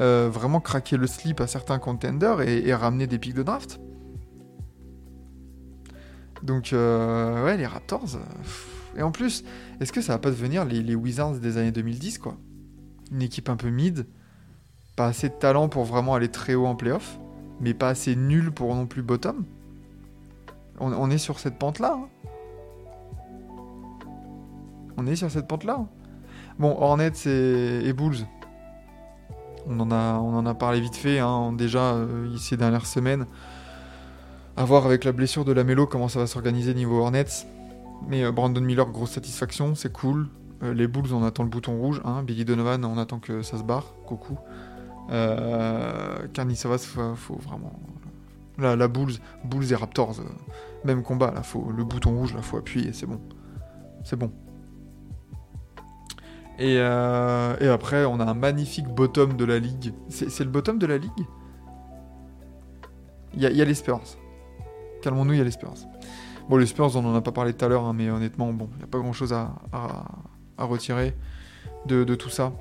euh, 0.00 0.28
vraiment 0.32 0.60
craquer 0.60 0.96
le 0.96 1.06
slip 1.06 1.40
à 1.40 1.46
certains 1.46 1.78
contenders 1.78 2.42
et, 2.42 2.72
ramener 2.74 3.06
des 3.06 3.18
pics 3.18 3.34
de 3.34 3.42
draft. 3.42 3.80
Donc, 6.42 6.72
euh, 6.72 7.44
ouais, 7.44 7.56
les 7.56 7.66
Raptors. 7.66 8.16
euh, 8.16 8.98
et 8.98 9.02
en 9.02 9.10
plus, 9.10 9.42
est-ce 9.80 9.92
que 9.92 10.00
ça 10.00 10.12
va 10.12 10.18
pas 10.18 10.30
devenir 10.30 10.64
les, 10.64 10.94
Wizards 10.94 11.38
des 11.38 11.56
années 11.56 11.72
2010, 11.72 12.18
quoi? 12.18 12.36
Une 13.10 13.22
équipe 13.22 13.48
un 13.48 13.56
peu 13.56 13.68
mid, 13.68 14.06
pas 14.96 15.06
assez 15.06 15.28
de 15.28 15.34
talent 15.34 15.68
pour 15.68 15.84
vraiment 15.84 16.14
aller 16.14 16.28
très 16.28 16.54
haut 16.54 16.66
en 16.66 16.76
playoff, 16.76 17.18
mais 17.60 17.74
pas 17.74 17.88
assez 17.88 18.14
nul 18.14 18.52
pour 18.52 18.74
non 18.74 18.86
plus 18.86 19.02
bottom? 19.02 19.44
On, 20.78 20.92
on 20.92 21.10
est 21.10 21.18
sur 21.18 21.40
cette 21.40 21.58
pente-là. 21.58 21.98
hein? 21.98 22.08
On 24.96 25.06
est 25.06 25.16
sur 25.16 25.30
cette 25.30 25.48
pente-là. 25.48 25.78
hein? 25.80 25.88
Bon, 26.58 26.76
Hornets 26.80 27.26
et, 27.26 27.92
Bulls. 27.92 28.26
On 29.68 29.80
en, 29.80 29.90
a, 29.90 30.50
a 30.50 30.54
parlé 30.54 30.80
vite 30.80 30.96
fait, 30.96 31.18
hein, 31.18 31.52
déjà, 31.52 31.94
euh, 31.94 32.36
ces 32.38 32.56
dernières 32.56 32.86
semaines. 32.86 33.26
À 34.56 34.64
voir 34.64 34.86
avec 34.86 35.04
la 35.04 35.12
blessure 35.12 35.44
de 35.44 35.52
la 35.52 35.64
Mélo 35.64 35.86
comment 35.86 36.08
ça 36.08 36.18
va 36.18 36.26
s'organiser 36.26 36.72
niveau 36.72 37.00
Hornets. 37.00 37.46
Mais 38.08 38.24
euh, 38.24 38.32
Brandon 38.32 38.60
Miller, 38.60 38.88
grosse 38.88 39.10
satisfaction, 39.10 39.74
c'est 39.74 39.92
cool. 39.92 40.28
Euh, 40.62 40.72
les 40.72 40.86
Bulls, 40.86 41.12
on 41.12 41.22
attend 41.24 41.42
le 41.42 41.50
bouton 41.50 41.76
rouge. 41.78 42.00
Hein. 42.04 42.22
Billy 42.22 42.44
Donovan, 42.44 42.84
on 42.84 42.96
attend 42.96 43.18
que 43.18 43.42
ça 43.42 43.58
se 43.58 43.62
barre. 43.62 43.94
Coucou. 44.06 44.38
Euh, 45.10 46.26
Carney 46.32 46.54
Savas, 46.54 46.78
faut, 46.78 47.14
faut 47.14 47.36
vraiment. 47.36 47.72
La, 48.58 48.76
la 48.76 48.88
Bulls, 48.88 49.14
Bulls 49.44 49.70
et 49.70 49.74
Raptors, 49.74 50.16
même 50.84 51.02
combat. 51.02 51.30
Là, 51.32 51.42
faut, 51.42 51.70
le 51.76 51.84
bouton 51.84 52.16
rouge, 52.16 52.34
là, 52.34 52.40
faut 52.40 52.56
appuyer, 52.56 52.94
c'est 52.94 53.06
bon. 53.06 53.20
C'est 54.04 54.16
bon. 54.16 54.32
Et, 56.58 56.76
euh, 56.78 57.54
et 57.60 57.68
après, 57.68 58.04
on 58.06 58.18
a 58.18 58.24
un 58.24 58.34
magnifique 58.34 58.86
bottom 58.88 59.36
de 59.36 59.44
la 59.44 59.58
ligue. 59.58 59.92
C'est 60.08 60.40
le 60.44 60.50
bottom 60.50 60.78
de 60.78 60.86
la 60.86 60.96
ligue? 60.98 61.26
Il 63.34 63.42
y 63.42 63.46
a, 63.46 63.50
il 63.50 63.56
y 63.56 63.62
a 63.62 63.64
les 63.64 63.74
Spurs. 63.74 64.00
Calmons-nous, 65.02 65.34
il 65.34 65.38
y 65.38 65.40
a 65.42 65.44
les 65.44 65.50
Spurs. 65.50 65.74
Bon, 66.48 66.56
les 66.56 66.66
Spurs, 66.66 66.96
on 66.96 67.04
en 67.04 67.14
a 67.14 67.20
pas 67.20 67.32
parlé 67.32 67.52
tout 67.52 67.64
à 67.64 67.68
l'heure, 67.68 67.84
hein, 67.84 67.92
mais 67.92 68.08
honnêtement, 68.08 68.52
bon, 68.52 68.68
il 68.72 68.78
n'y 68.78 68.84
a 68.84 68.86
pas 68.86 68.98
grand-chose 68.98 69.32
à, 69.32 69.54
à- 69.72 70.04
à 70.56 70.64
retirer 70.64 71.14
de, 71.84 72.04
de 72.04 72.14
tout 72.14 72.30
ça. 72.30 72.52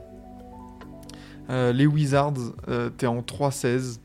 Euh, 1.50 1.72
les 1.72 1.86
Wizards, 1.88 2.34
euh, 2.68 2.90
t'es 2.90 3.08
en 3.08 3.22
3-16. 3.22 4.00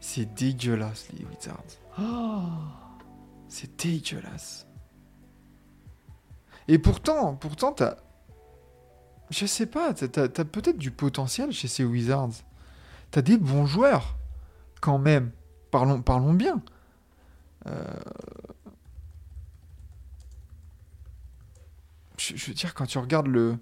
C'est 0.00 0.34
dégueulasse, 0.34 1.08
les 1.18 1.24
Wizards. 1.24 1.64
Oh, 1.98 2.42
c'est 3.48 3.82
dégueulasse. 3.82 4.66
Et 6.68 6.78
pourtant, 6.78 7.34
pourtant, 7.34 7.72
t'as... 7.72 7.96
Je 9.30 9.46
sais 9.46 9.66
pas, 9.66 9.92
t'as, 9.92 10.28
peut-être 10.28 10.78
du 10.78 10.90
potentiel 10.90 11.52
chez 11.52 11.68
ces 11.68 11.84
Wizards. 11.84 12.30
T'as 13.10 13.22
des 13.22 13.36
bons 13.36 13.66
joueurs, 13.66 14.16
quand 14.80 14.98
même. 14.98 15.30
Parlons, 15.70 16.00
parlons 16.02 16.34
bien. 16.34 16.62
Euh, 17.66 17.82
Je, 22.18 22.36
je 22.36 22.46
veux 22.46 22.54
dire, 22.54 22.74
quand 22.74 22.86
tu 22.86 22.98
regardes 22.98 23.28
le... 23.28 23.56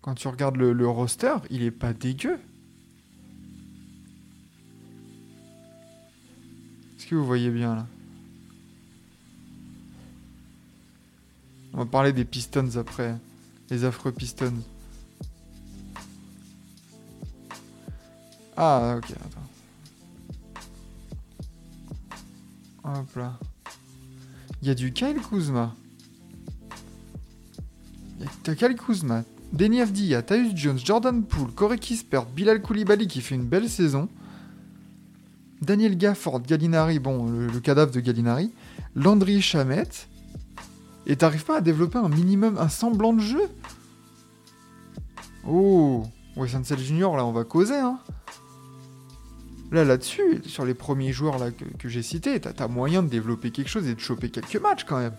Quand 0.00 0.14
tu 0.14 0.28
regardes 0.28 0.56
le, 0.56 0.72
le 0.72 0.88
roster, 0.88 1.34
il 1.50 1.62
est 1.62 1.70
pas 1.70 1.92
dégueu. 1.92 2.38
Est-ce 6.96 7.06
que 7.06 7.14
vous 7.14 7.26
voyez 7.26 7.50
bien, 7.50 7.74
là? 7.74 7.86
On 11.72 11.78
va 11.78 11.86
parler 11.86 12.12
des 12.12 12.24
Pistons 12.24 12.76
après. 12.76 13.16
Les 13.70 13.84
affreux 13.84 14.12
Pistons. 14.12 14.62
Ah, 18.60 18.96
ok, 18.98 19.12
attends. 19.12 19.40
Hop 23.00 23.16
là. 23.16 23.38
Il 24.60 24.66
y 24.66 24.70
a 24.72 24.74
du 24.74 24.92
Kyle 24.92 25.20
Kuzma. 25.30 25.76
Il 28.18 28.24
y 28.24 28.26
a- 28.26 28.30
T'as 28.42 28.56
Kyle 28.56 28.74
Kuzma, 28.74 29.22
Denny 29.52 29.80
Avdia, 29.80 30.22
Tyus 30.22 30.56
Jones, 30.56 30.80
Jordan 30.84 31.22
Poole, 31.22 31.52
Corey 31.52 31.78
Kispert, 31.78 32.26
Bilal 32.26 32.60
Koulibaly 32.60 33.06
qui 33.06 33.20
fait 33.20 33.36
une 33.36 33.46
belle 33.46 33.68
saison. 33.68 34.08
Daniel 35.62 35.96
Gafford, 35.96 36.40
Gallinari, 36.40 36.98
bon, 36.98 37.26
le, 37.30 37.60
cadavre 37.60 37.92
de 37.92 38.00
Gallinari. 38.00 38.52
Landry 38.96 39.40
Chamette. 39.40 40.08
Et 41.06 41.14
t'arrives 41.14 41.44
pas 41.44 41.58
à 41.58 41.60
développer 41.60 41.98
un 41.98 42.08
minimum, 42.08 42.58
un 42.58 42.68
semblant 42.68 43.12
de 43.12 43.20
jeu? 43.20 43.48
Oh 45.46 46.04
Wes 46.36 46.56
Ansel 46.56 46.80
Junior, 46.80 47.16
là, 47.16 47.24
on 47.24 47.30
va 47.32 47.44
causer, 47.44 47.76
hein 47.76 48.00
Là, 49.70 49.84
là-dessus, 49.84 50.42
sur 50.46 50.64
les 50.64 50.72
premiers 50.74 51.12
joueurs 51.12 51.36
que, 51.78 51.88
j'ai 51.88 52.02
cités, 52.02 52.40
t'as 52.40 52.64
as 52.64 52.68
moyen 52.68 53.02
de 53.02 53.08
développer 53.08 53.50
quelque 53.50 53.68
chose 53.68 53.86
et 53.86 53.94
de 53.94 54.00
choper 54.00 54.30
quelques 54.30 54.56
matchs, 54.56 54.84
quand 54.84 54.98
même. 54.98 55.14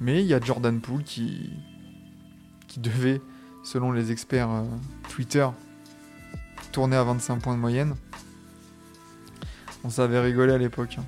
Mais 0.00 0.22
il 0.22 0.26
y 0.26 0.34
a 0.34 0.40
Jordan 0.40 0.80
Poole 0.80 1.02
qui, 1.02 1.50
qui 2.68 2.78
devait, 2.80 3.20
selon 3.64 3.90
les 3.90 4.12
experts 4.12 4.50
euh, 4.50 4.64
Twitter, 5.08 5.46
tourner 6.70 6.96
à 6.96 7.04
25 7.04 7.40
points 7.40 7.54
de 7.54 7.60
moyenne. 7.60 7.94
On 9.84 9.90
savait 9.90 10.20
rigoler 10.20 10.52
à 10.52 10.58
l'époque. 10.58 10.96
hein. 10.98 11.04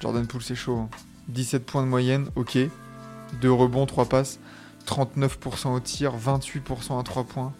Jordan 0.00 0.26
Poole, 0.26 0.42
c'est 0.42 0.54
chaud. 0.54 0.78
hein. 0.78 0.90
17 1.28 1.66
points 1.66 1.82
de 1.82 1.88
moyenne, 1.88 2.28
ok. 2.36 2.58
2 3.40 3.50
rebonds, 3.52 3.86
3 3.86 4.04
passes. 4.08 4.38
39% 4.86 5.74
au 5.74 5.80
tir, 5.80 6.12
28% 6.16 7.00
à 7.00 7.02
3 7.02 7.24
points. 7.24 7.52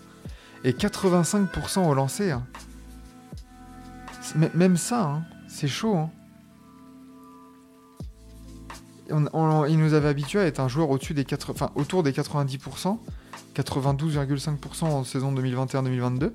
Et 0.64 0.72
85% 0.72 1.86
au 1.86 1.94
lancer. 1.94 2.34
Même 4.54 4.76
ça, 4.76 5.04
hein, 5.04 5.22
c'est 5.48 5.68
chaud. 5.68 5.96
hein. 5.96 6.10
Il 9.08 9.78
nous 9.78 9.94
avait 9.94 10.08
habitué 10.08 10.40
à 10.40 10.46
être 10.46 10.58
un 10.58 10.68
joueur 10.68 10.90
au-dessus 10.90 11.14
des 11.14 11.24
80, 11.24 11.52
enfin, 11.54 11.72
autour 11.76 12.02
des 12.02 12.12
90%. 12.12 12.98
92,5% 13.54 14.84
en 14.84 15.04
saison 15.04 15.32
2021-2022. 15.32 16.32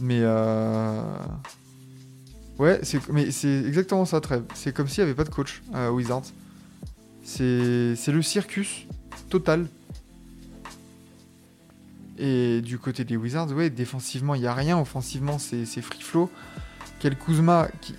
Mais 0.00 0.20
euh... 0.22 1.02
Ouais, 2.58 2.80
c'est 2.82 3.06
mais 3.08 3.30
c'est 3.30 3.64
exactement 3.66 4.04
ça, 4.04 4.20
Trev. 4.20 4.44
C'est 4.54 4.74
comme 4.74 4.88
s'il 4.88 5.04
n'y 5.04 5.10
avait 5.10 5.16
pas 5.16 5.24
de 5.24 5.30
coach 5.30 5.62
à 5.74 5.92
Wizards. 5.92 6.22
C'est 7.24 7.94
c'est 7.96 8.12
le 8.12 8.22
circus 8.22 8.86
total. 9.28 9.66
Et 12.24 12.60
du 12.60 12.78
côté 12.78 13.02
des 13.02 13.16
Wizards, 13.16 13.50
ouais, 13.50 13.68
défensivement, 13.68 14.36
il 14.36 14.42
n'y 14.42 14.46
a 14.46 14.54
rien. 14.54 14.78
Offensivement, 14.78 15.40
c'est 15.40 15.66
free 15.82 16.00
flow. 16.00 16.30
Quel 17.00 17.18
Kuzma, 17.18 17.66
qui, 17.80 17.96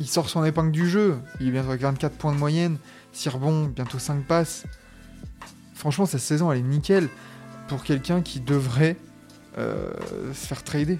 il, 0.00 0.06
sort 0.06 0.30
son 0.30 0.42
épingle 0.46 0.72
du 0.72 0.88
jeu. 0.88 1.18
Il 1.38 1.48
est 1.48 1.50
bientôt 1.50 1.72
à 1.72 1.76
24 1.76 2.16
points 2.16 2.32
de 2.32 2.38
moyenne. 2.38 2.78
6 3.12 3.28
rebonds, 3.28 3.66
bientôt 3.66 3.98
5 3.98 4.24
passes. 4.24 4.64
Franchement, 5.74 6.06
cette 6.06 6.22
saison, 6.22 6.50
elle 6.50 6.60
est 6.60 6.62
nickel 6.62 7.10
pour 7.68 7.84
quelqu'un 7.84 8.22
qui 8.22 8.40
devrait 8.40 8.96
euh, 9.58 9.92
se 10.32 10.46
faire 10.46 10.64
trader. 10.64 10.98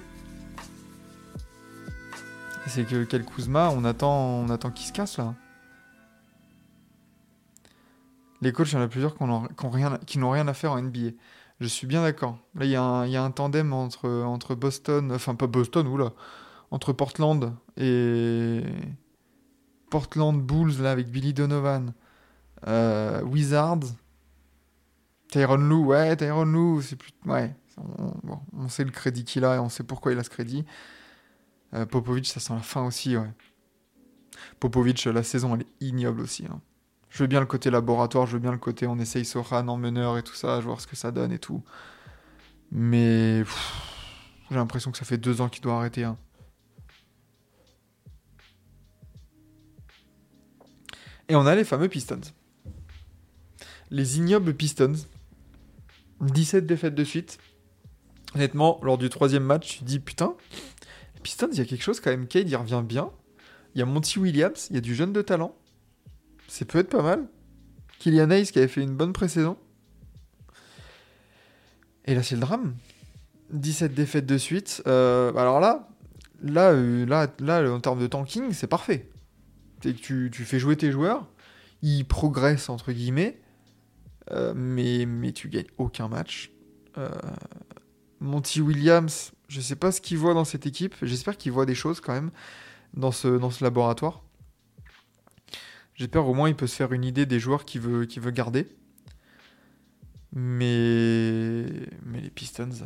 C'est 2.67 2.87
que 2.87 3.05
quel 3.05 3.25
Kuzma, 3.25 3.71
on 3.71 3.83
attend, 3.85 4.13
on 4.13 4.51
attend 4.51 4.69
qu'il 4.69 4.85
se 4.85 4.93
casse 4.93 5.17
là. 5.17 5.33
Les 8.41 8.51
coachs, 8.51 8.71
il 8.71 8.75
y 8.75 8.77
en 8.77 8.81
a 8.81 8.87
plusieurs 8.87 9.15
qui 10.05 10.19
n'ont 10.19 10.29
rien 10.29 10.47
à 10.47 10.53
faire 10.53 10.73
en 10.73 10.81
NBA. 10.81 11.13
Je 11.63 11.69
suis 11.69 11.87
bien 11.87 12.01
d'accord. 12.03 12.37
Là, 12.55 12.65
il 12.65 12.71
y, 12.71 12.75
a 12.75 12.83
un- 13.23 13.31
tandem 13.31 13.71
entre, 13.71 14.53
Boston, 14.53 15.13
enfin 15.13 15.33
pas 15.33 15.47
Boston, 15.47 15.87
oula, 15.87 16.11
entre 16.71 16.91
Portland 16.91 17.55
et 17.77 18.63
Portland 19.89 20.41
Bulls 20.41 20.81
là 20.81 20.91
avec 20.91 21.07
Billy 21.07 21.33
Donovan, 21.33 21.93
euh, 22.67 23.21
Wizards, 23.23 23.95
Tyron 25.29 25.55
Lue, 25.55 25.85
ouais, 25.85 26.17
Tyron 26.17 26.43
Lue, 26.43 26.81
c'est 26.81 26.97
plus, 26.97 27.13
ouais, 27.27 27.55
on, 27.77 28.39
on 28.57 28.67
sait 28.67 28.83
le 28.83 28.91
crédit 28.91 29.23
qu'il 29.23 29.45
a 29.45 29.55
et 29.55 29.59
on 29.59 29.69
sait 29.69 29.83
pourquoi 29.85 30.11
il 30.11 30.19
a 30.19 30.23
ce 30.25 30.29
crédit. 30.29 30.65
Euh, 31.73 31.85
Popovic, 31.85 32.27
ça 32.27 32.41
sent 32.41 32.53
la 32.55 32.59
fin 32.59 32.85
aussi, 32.85 33.15
ouais. 33.15 33.31
Popovic, 34.59 35.05
la 35.05 35.23
saison, 35.23 35.55
elle 35.55 35.61
est 35.61 35.87
ignoble 35.87 36.19
aussi. 36.19 36.45
hein. 36.45 36.59
Je 37.13 37.19
veux 37.21 37.27
bien 37.27 37.39
le 37.39 37.45
côté 37.45 37.69
laboratoire, 37.69 38.25
je 38.25 38.33
veux 38.33 38.39
bien 38.39 38.51
le 38.51 38.57
côté 38.57 38.87
on 38.87 38.97
essaye 38.97 39.23
Sohan 39.23 39.67
en 39.67 39.77
meneur 39.77 40.17
et 40.17 40.23
tout 40.23 40.33
ça, 40.33 40.59
je 40.59 40.65
voir 40.65 40.81
ce 40.81 40.87
que 40.87 40.95
ça 40.95 41.11
donne 41.11 41.31
et 41.31 41.37
tout. 41.37 41.63
Mais 42.71 43.43
j'ai 44.49 44.55
l'impression 44.55 44.91
que 44.91 44.97
ça 44.97 45.05
fait 45.05 45.19
deux 45.19 45.39
ans 45.39 45.47
qu'il 45.47 45.61
doit 45.61 45.75
arrêter. 45.75 46.05
hein. 46.05 46.17
Et 51.29 51.35
on 51.35 51.45
a 51.45 51.53
les 51.53 51.63
fameux 51.63 51.87
Pistons. 51.87 52.19
Les 53.91 54.17
ignobles 54.17 54.55
Pistons. 54.55 54.95
17 56.19 56.65
défaites 56.65 56.95
de 56.95 57.03
suite. 57.03 57.37
Honnêtement, 58.33 58.79
lors 58.81 58.97
du 58.97 59.09
troisième 59.09 59.43
match, 59.43 59.77
tu 59.77 59.83
dis 59.83 59.99
putain, 59.99 60.35
les 61.13 61.21
Pistons, 61.21 61.49
il 61.51 61.59
y 61.59 61.61
a 61.61 61.65
quelque 61.65 61.83
chose 61.83 61.99
quand 61.99 62.09
même. 62.09 62.25
Cade, 62.27 62.49
il 62.49 62.55
revient 62.55 62.81
bien. 62.83 63.11
Il 63.75 63.79
y 63.79 63.81
a 63.83 63.85
Monty 63.85 64.17
Williams, 64.17 64.65
il 64.71 64.77
y 64.77 64.77
a 64.77 64.81
du 64.81 64.95
jeune 64.95 65.13
de 65.13 65.21
talent. 65.21 65.55
Ça 66.53 66.65
peut 66.65 66.77
être 66.77 66.89
pas 66.89 67.01
mal. 67.01 67.27
Kylian 67.97 68.29
Hayes 68.29 68.45
qui 68.45 68.59
avait 68.59 68.67
fait 68.67 68.83
une 68.83 68.95
bonne 68.95 69.11
pré-saison. 69.11 69.57
Et 72.05 72.13
là, 72.13 72.21
c'est 72.21 72.35
le 72.35 72.41
drame. 72.41 72.75
17 73.49 73.95
défaites 73.95 74.27
de 74.27 74.37
suite. 74.37 74.83
Euh, 74.85 75.33
alors 75.33 75.59
là, 75.59 75.89
là, 76.43 76.69
euh, 76.69 77.07
là, 77.07 77.27
là, 77.39 77.73
en 77.73 77.79
termes 77.79 77.99
de 77.99 78.05
tanking, 78.05 78.53
c'est 78.53 78.67
parfait. 78.67 79.09
C'est 79.81 79.95
tu, 79.95 80.29
fais 80.31 80.59
jouer 80.59 80.77
tes 80.77 80.91
joueurs, 80.91 81.27
ils 81.81 82.05
progressent 82.05 82.69
entre 82.69 82.91
guillemets, 82.91 83.41
euh, 84.29 84.53
mais, 84.55 85.07
mais 85.07 85.31
tu 85.31 85.49
gagnes 85.49 85.71
aucun 85.79 86.07
match. 86.07 86.51
Monty 88.19 88.61
Williams, 88.61 89.31
je 89.47 89.59
sais 89.59 89.75
pas 89.75 89.91
ce 89.91 90.01
qu'il 90.01 90.19
voit 90.19 90.35
dans 90.35 90.45
cette 90.45 90.67
équipe. 90.67 90.93
J'espère 91.01 91.35
qu'il 91.35 91.51
voit 91.51 91.65
des 91.65 91.73
choses 91.73 91.99
quand 91.99 92.13
même 92.13 92.29
dans 92.93 93.11
ce 93.11 93.63
laboratoire. 93.63 94.21
J'espère 95.95 96.27
au 96.27 96.33
moins 96.35 96.49
il 96.49 96.55
peut 96.55 96.67
se 96.67 96.75
faire 96.75 96.91
une 96.93 97.03
idée 97.03 97.25
des 97.25 97.39
joueurs 97.39 97.65
qu'il 97.65 97.81
veut, 97.81 98.05
qu'il 98.05 98.21
veut 98.21 98.31
garder. 98.31 98.67
Mais, 100.35 101.65
mais 102.05 102.21
les 102.21 102.29
Pistons. 102.29 102.69
euh, 102.81 102.85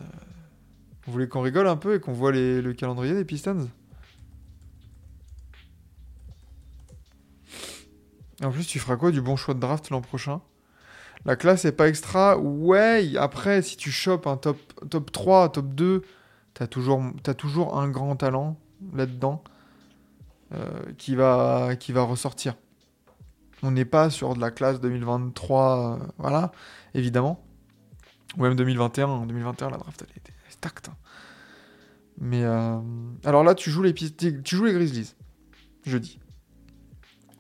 Vous 1.06 1.14
voulez 1.14 1.28
qu'on 1.30 1.42
rigole 1.42 1.68
un 1.68 1.78
peu 1.78 1.96
et 1.96 2.00
qu'on 2.00 2.14
voit 2.14 2.32
les- 2.32 2.62
le 2.62 2.74
calendrier 2.74 3.14
des 3.14 3.26
Pistons? 3.26 3.70
En 8.44 8.52
plus, 8.52 8.66
tu 8.68 8.80
feras 8.80 8.98
quoi 8.98 9.12
du 9.12 9.22
bon 9.22 9.36
choix 9.36 9.54
de 9.54 9.60
draft 9.60 9.90
l'an 9.90 10.02
prochain? 10.02 10.42
La 11.26 11.36
classe 11.36 11.66
est 11.66 11.74
pas 11.74 11.90
extra? 11.90 12.38
Ouais, 12.40 13.18
après, 13.18 13.62
si 13.64 13.78
tu 13.78 13.92
chopes 13.92 14.28
un 14.28 14.38
top, 14.38 14.58
top 14.90 15.12
3, 15.12 15.50
top 15.50 15.74
2, 15.76 16.04
t'as 16.56 16.68
toujours, 16.68 17.04
toujours 17.38 17.80
un 17.80 17.90
grand 17.90 18.16
talent 18.16 18.58
là-dedans 18.94 19.44
euh, 20.54 20.82
qui, 20.98 21.16
va, 21.16 21.76
qui 21.78 21.92
va 21.92 22.04
ressortir. 22.04 22.56
On 23.64 23.72
n'est 23.72 23.86
pas 23.86 24.10
sur 24.10 24.36
de 24.36 24.40
la 24.40 24.52
classe 24.52 24.80
2023, 24.82 26.00
euh, 26.00 26.06
voilà, 26.18 26.52
évidemment. 26.94 27.44
Ou 28.38 28.44
même 28.44 28.56
2021. 28.56 29.08
En 29.08 29.26
2021, 29.26 29.70
la 29.72 29.78
draft, 29.78 30.04
elle 30.08 30.18
était 30.18 30.34
stacked. 30.50 30.90
hein. 30.90 30.96
Mais 32.20 32.44
euh, 32.44 32.80
alors 33.26 33.44
là, 33.44 33.56
tu 33.56 33.70
joues 33.70 33.84
les, 33.84 33.94
tu 33.94 34.42
joues 34.44 34.66
les 34.66 34.74
Grizzlies, 34.74 35.14
jeudi. 35.86 36.20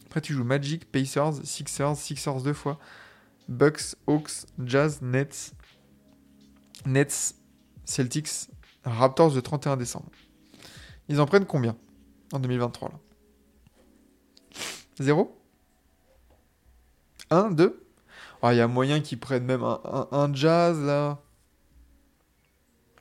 Après, 0.05 0.21
tu 0.21 0.33
joues 0.33 0.43
Magic, 0.43 0.91
Pacers, 0.91 1.33
Sixers, 1.43 1.95
Sixers 1.97 2.41
deux 2.41 2.53
fois, 2.53 2.79
Bucks, 3.47 3.95
Hawks, 4.07 4.45
Jazz, 4.63 5.01
Nets, 5.01 5.53
Nets, 6.85 7.35
Celtics, 7.85 8.49
Raptors 8.83 9.33
le 9.35 9.41
31 9.41 9.77
décembre. 9.77 10.09
Ils 11.09 11.19
en 11.19 11.25
prennent 11.25 11.45
combien 11.45 11.75
en 12.31 12.39
2023 12.39 12.89
là? 12.89 12.99
Zéro? 14.99 15.36
1, 17.29 17.51
2 17.51 17.83
Il 18.43 18.55
y 18.55 18.61
a 18.61 18.67
moyen 18.67 18.99
qu'ils 19.01 19.19
prennent 19.19 19.45
même 19.45 19.63
un, 19.63 19.79
un- 19.85 20.07
un 20.11 20.33
Jazz 20.33 20.79
là. 20.81 21.19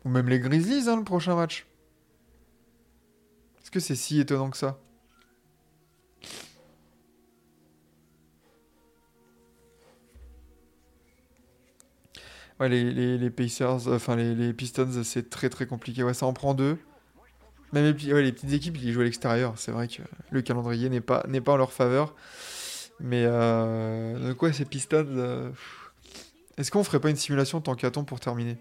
Ou 0.07 0.09
même 0.09 0.29
les 0.31 0.41
Grizzlies 0.41 0.89
hein, 0.89 0.97
le 0.97 1.05
prochain 1.05 1.35
match. 1.35 1.67
Est-ce 3.61 3.71
que 3.71 3.81
c'est 3.81 3.95
si 3.97 4.19
étonnant 4.21 4.49
que 4.51 4.57
ça? 4.57 4.79
Ouais, 12.61 12.69
les, 12.69 13.19
les, 13.19 13.31
Pacers, 13.31 13.87
euh, 13.89 13.97
enfin 13.97 14.17
les, 14.17 14.53
Pistons, 14.55 15.03
c'est 15.05 15.29
très 15.29 15.51
très 15.51 15.67
compliqué. 15.67 16.03
Ouais, 16.03 16.15
ça 16.15 16.27
en 16.27 16.33
prend 16.33 16.55
deux. 16.55 16.79
Même 17.73 17.87
les 17.97 18.33
petites 18.33 18.53
équipes, 18.53 18.79
ils 18.83 18.93
jouent 18.93 19.03
à 19.03 19.05
l'extérieur. 19.05 19.55
C'est 19.59 19.73
vrai 19.73 19.89
que 19.89 20.03
le 20.31 20.43
calendrier 20.43 20.89
n'est 20.91 21.01
pas, 21.01 21.25
n'est 21.29 21.41
pas 21.41 21.53
en 21.53 21.57
leur 21.57 21.73
faveur. 21.73 22.15
Mais 23.01 23.25
euh, 23.27 24.29
donc 24.29 24.43
ouais, 24.43 24.53
ces 24.53 24.65
Pistons. 24.65 25.07
euh. 25.09 25.51
Est-ce 26.57 26.71
qu'on 26.71 26.83
ferait 26.83 27.01
pas 27.01 27.11
une 27.11 27.17
simulation 27.17 27.61
tant 27.61 27.77
pour 28.05 28.21
terminer? 28.21 28.57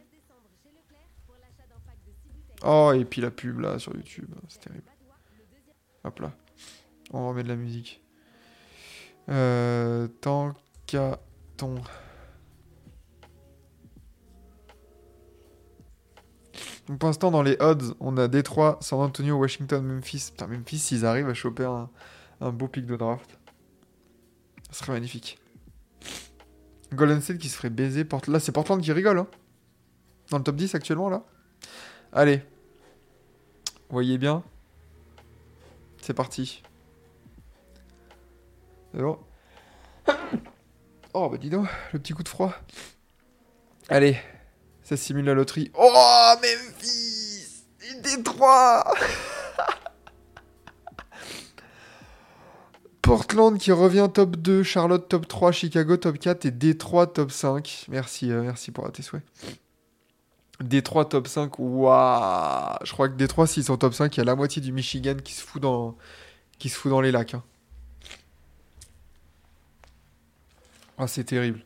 Oh, 2.63 2.91
et 2.93 3.05
puis 3.05 3.21
la 3.21 3.31
pub 3.31 3.59
là 3.59 3.79
sur 3.79 3.95
YouTube, 3.95 4.29
c'est 4.49 4.59
terrible. 4.59 4.83
Hop 6.03 6.19
là. 6.19 6.33
On 7.11 7.29
remet 7.29 7.43
de 7.43 7.47
la 7.47 7.55
musique. 7.55 8.01
Euh, 9.29 10.07
tant. 10.21 10.53
Donc 16.87 16.99
pour 16.99 17.09
l'instant, 17.09 17.31
dans 17.31 17.41
les 17.41 17.57
odds, 17.59 17.95
on 17.99 18.17
a 18.17 18.27
Détroit, 18.27 18.77
San 18.81 18.99
Antonio, 18.99 19.35
Washington, 19.37 19.83
Memphis. 19.83 20.29
Putain, 20.31 20.47
Memphis, 20.47 20.79
s'ils 20.79 21.05
arrivent 21.05 21.29
à 21.29 21.33
choper 21.33 21.65
un, 21.65 21.89
un 22.41 22.51
beau 22.51 22.67
pic 22.67 22.85
de 22.85 22.95
draft. 22.95 23.39
Ce 24.71 24.79
serait 24.79 24.93
magnifique. 24.93 25.39
Golden 26.93 27.21
State 27.21 27.37
qui 27.37 27.49
se 27.49 27.57
ferait 27.57 27.69
baiser. 27.69 28.05
Là, 28.27 28.39
c'est 28.39 28.51
Portland 28.51 28.81
qui 28.81 28.91
rigole. 28.91 29.19
Hein. 29.19 29.27
Dans 30.29 30.37
le 30.37 30.43
top 30.43 30.55
10 30.55 30.75
actuellement, 30.75 31.09
là. 31.09 31.23
Allez. 32.11 32.41
Voyez 33.89 34.17
bien. 34.17 34.43
C'est 36.01 36.13
parti. 36.13 36.63
Bon. 38.93 39.19
Oh, 41.13 41.29
bah 41.29 41.37
dis 41.37 41.49
donc, 41.49 41.67
le 41.93 41.99
petit 41.99 42.13
coup 42.13 42.23
de 42.23 42.29
froid. 42.29 42.53
Allez. 43.89 44.17
Ça 44.83 44.97
simule 44.97 45.25
la 45.25 45.33
loterie. 45.33 45.71
Oh, 45.73 46.33
Memphis 46.41 47.63
Détroit 48.03 48.83
Portland 53.05 53.59
qui 53.59 53.71
revient 53.71 54.09
top 54.11 54.35
2, 54.35 54.63
Charlotte 54.63 55.07
top 55.07 55.27
3, 55.27 55.51
Chicago 55.51 55.95
top 55.95 56.17
4 56.17 56.45
et 56.45 56.51
Détroit 56.51 57.05
top 57.05 57.29
5. 57.29 57.85
Merci, 57.87 58.31
euh, 58.31 58.41
merci 58.41 58.71
pour 58.71 58.91
tes 58.91 59.03
souhaits. 59.03 59.21
Détroit 60.59 61.05
top 61.05 61.27
5, 61.27 61.59
waouh 61.59 62.77
Je 62.83 62.91
crois 62.91 63.07
que 63.07 63.13
Détroit, 63.13 63.45
s'ils 63.45 63.65
sont 63.65 63.77
top 63.77 63.93
5, 63.93 64.17
il 64.17 64.19
y 64.19 64.21
a 64.21 64.23
la 64.23 64.35
moitié 64.35 64.59
du 64.59 64.71
Michigan 64.71 65.17
qui 65.23 65.33
se 65.35 65.43
fout 65.43 65.61
dans, 65.61 65.95
qui 66.57 66.67
se 66.69 66.77
fout 66.79 66.89
dans 66.89 66.99
les 66.99 67.11
lacs. 67.11 67.35
hein. 67.35 67.43
Ah, 70.97 71.05
c'est 71.05 71.25
terrible. 71.25 71.61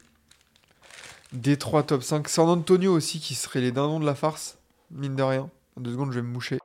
Détroit 1.31 1.83
top 1.83 2.03
5. 2.03 2.27
San 2.27 2.49
Antonio 2.49 2.91
aussi 2.91 3.21
qui 3.21 3.33
serait 3.33 3.61
les 3.61 3.71
dindons 3.71 4.01
de 4.01 4.05
la 4.05 4.15
farce, 4.15 4.57
mine 4.91 5.15
de 5.15 5.23
rien. 5.23 5.49
En 5.77 5.81
deux 5.81 5.93
secondes, 5.93 6.11
je 6.11 6.19
vais 6.19 6.25
me 6.25 6.33
moucher. 6.33 6.58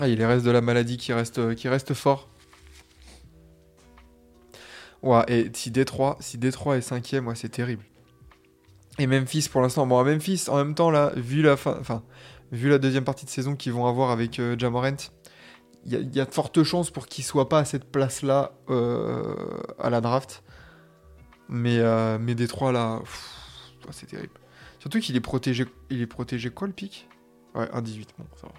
Ah, 0.00 0.08
il 0.08 0.12
y 0.12 0.14
de 0.42 0.50
la 0.50 0.62
maladie 0.62 0.96
qui 0.96 1.12
restent, 1.12 1.54
qui 1.54 1.68
restent 1.68 1.94
forts. 1.94 2.28
Ouais, 5.02 5.24
et 5.28 5.50
si 5.54 5.70
Détroit, 5.70 6.16
si 6.20 6.38
est 6.78 6.80
cinquième, 6.82 7.28
ouais, 7.28 7.34
c'est 7.34 7.48
terrible. 7.50 7.84
Et 8.98 9.06
Memphis 9.06 9.48
pour 9.50 9.60
l'instant, 9.62 9.86
bon, 9.86 9.98
à 9.98 10.04
Memphis, 10.04 10.44
en 10.48 10.56
même 10.56 10.74
temps, 10.74 10.90
là, 10.90 11.12
vu 11.16 11.42
la 11.42 12.78
deuxième 12.78 13.04
partie 13.04 13.24
de 13.24 13.30
saison 13.30 13.56
qu'ils 13.56 13.72
vont 13.72 13.86
avoir 13.86 14.10
avec 14.10 14.38
euh, 14.38 14.56
il 15.86 15.92
y, 15.92 16.20
a- 16.20 16.24
de 16.26 16.30
fortes 16.30 16.62
chances 16.62 16.90
pour 16.90 17.06
qu'il 17.06 17.24
soit 17.24 17.48
pas 17.48 17.60
à 17.60 17.64
cette 17.64 17.84
place-là 17.84 18.52
euh, 18.68 19.34
à 19.78 19.88
la 19.90 20.00
draft. 20.00 20.42
Mais, 21.48 21.78
euh, 21.78 22.18
mais 22.20 22.34
Détroit, 22.34 22.72
là, 22.72 23.00
c'est 23.90 24.06
terrible. 24.06 24.34
Surtout 24.78 25.00
qu'il 25.00 25.16
est 25.16 25.20
protégé, 25.20 25.66
il 25.90 26.00
est 26.00 26.06
protégé 26.06 26.50
quoi 26.50 26.66
le 26.66 26.72
pic? 26.72 27.08
Ouais, 27.54 27.66
1,18, 27.72 28.08
bon, 28.18 28.24
ça 28.36 28.46
va. 28.46 28.52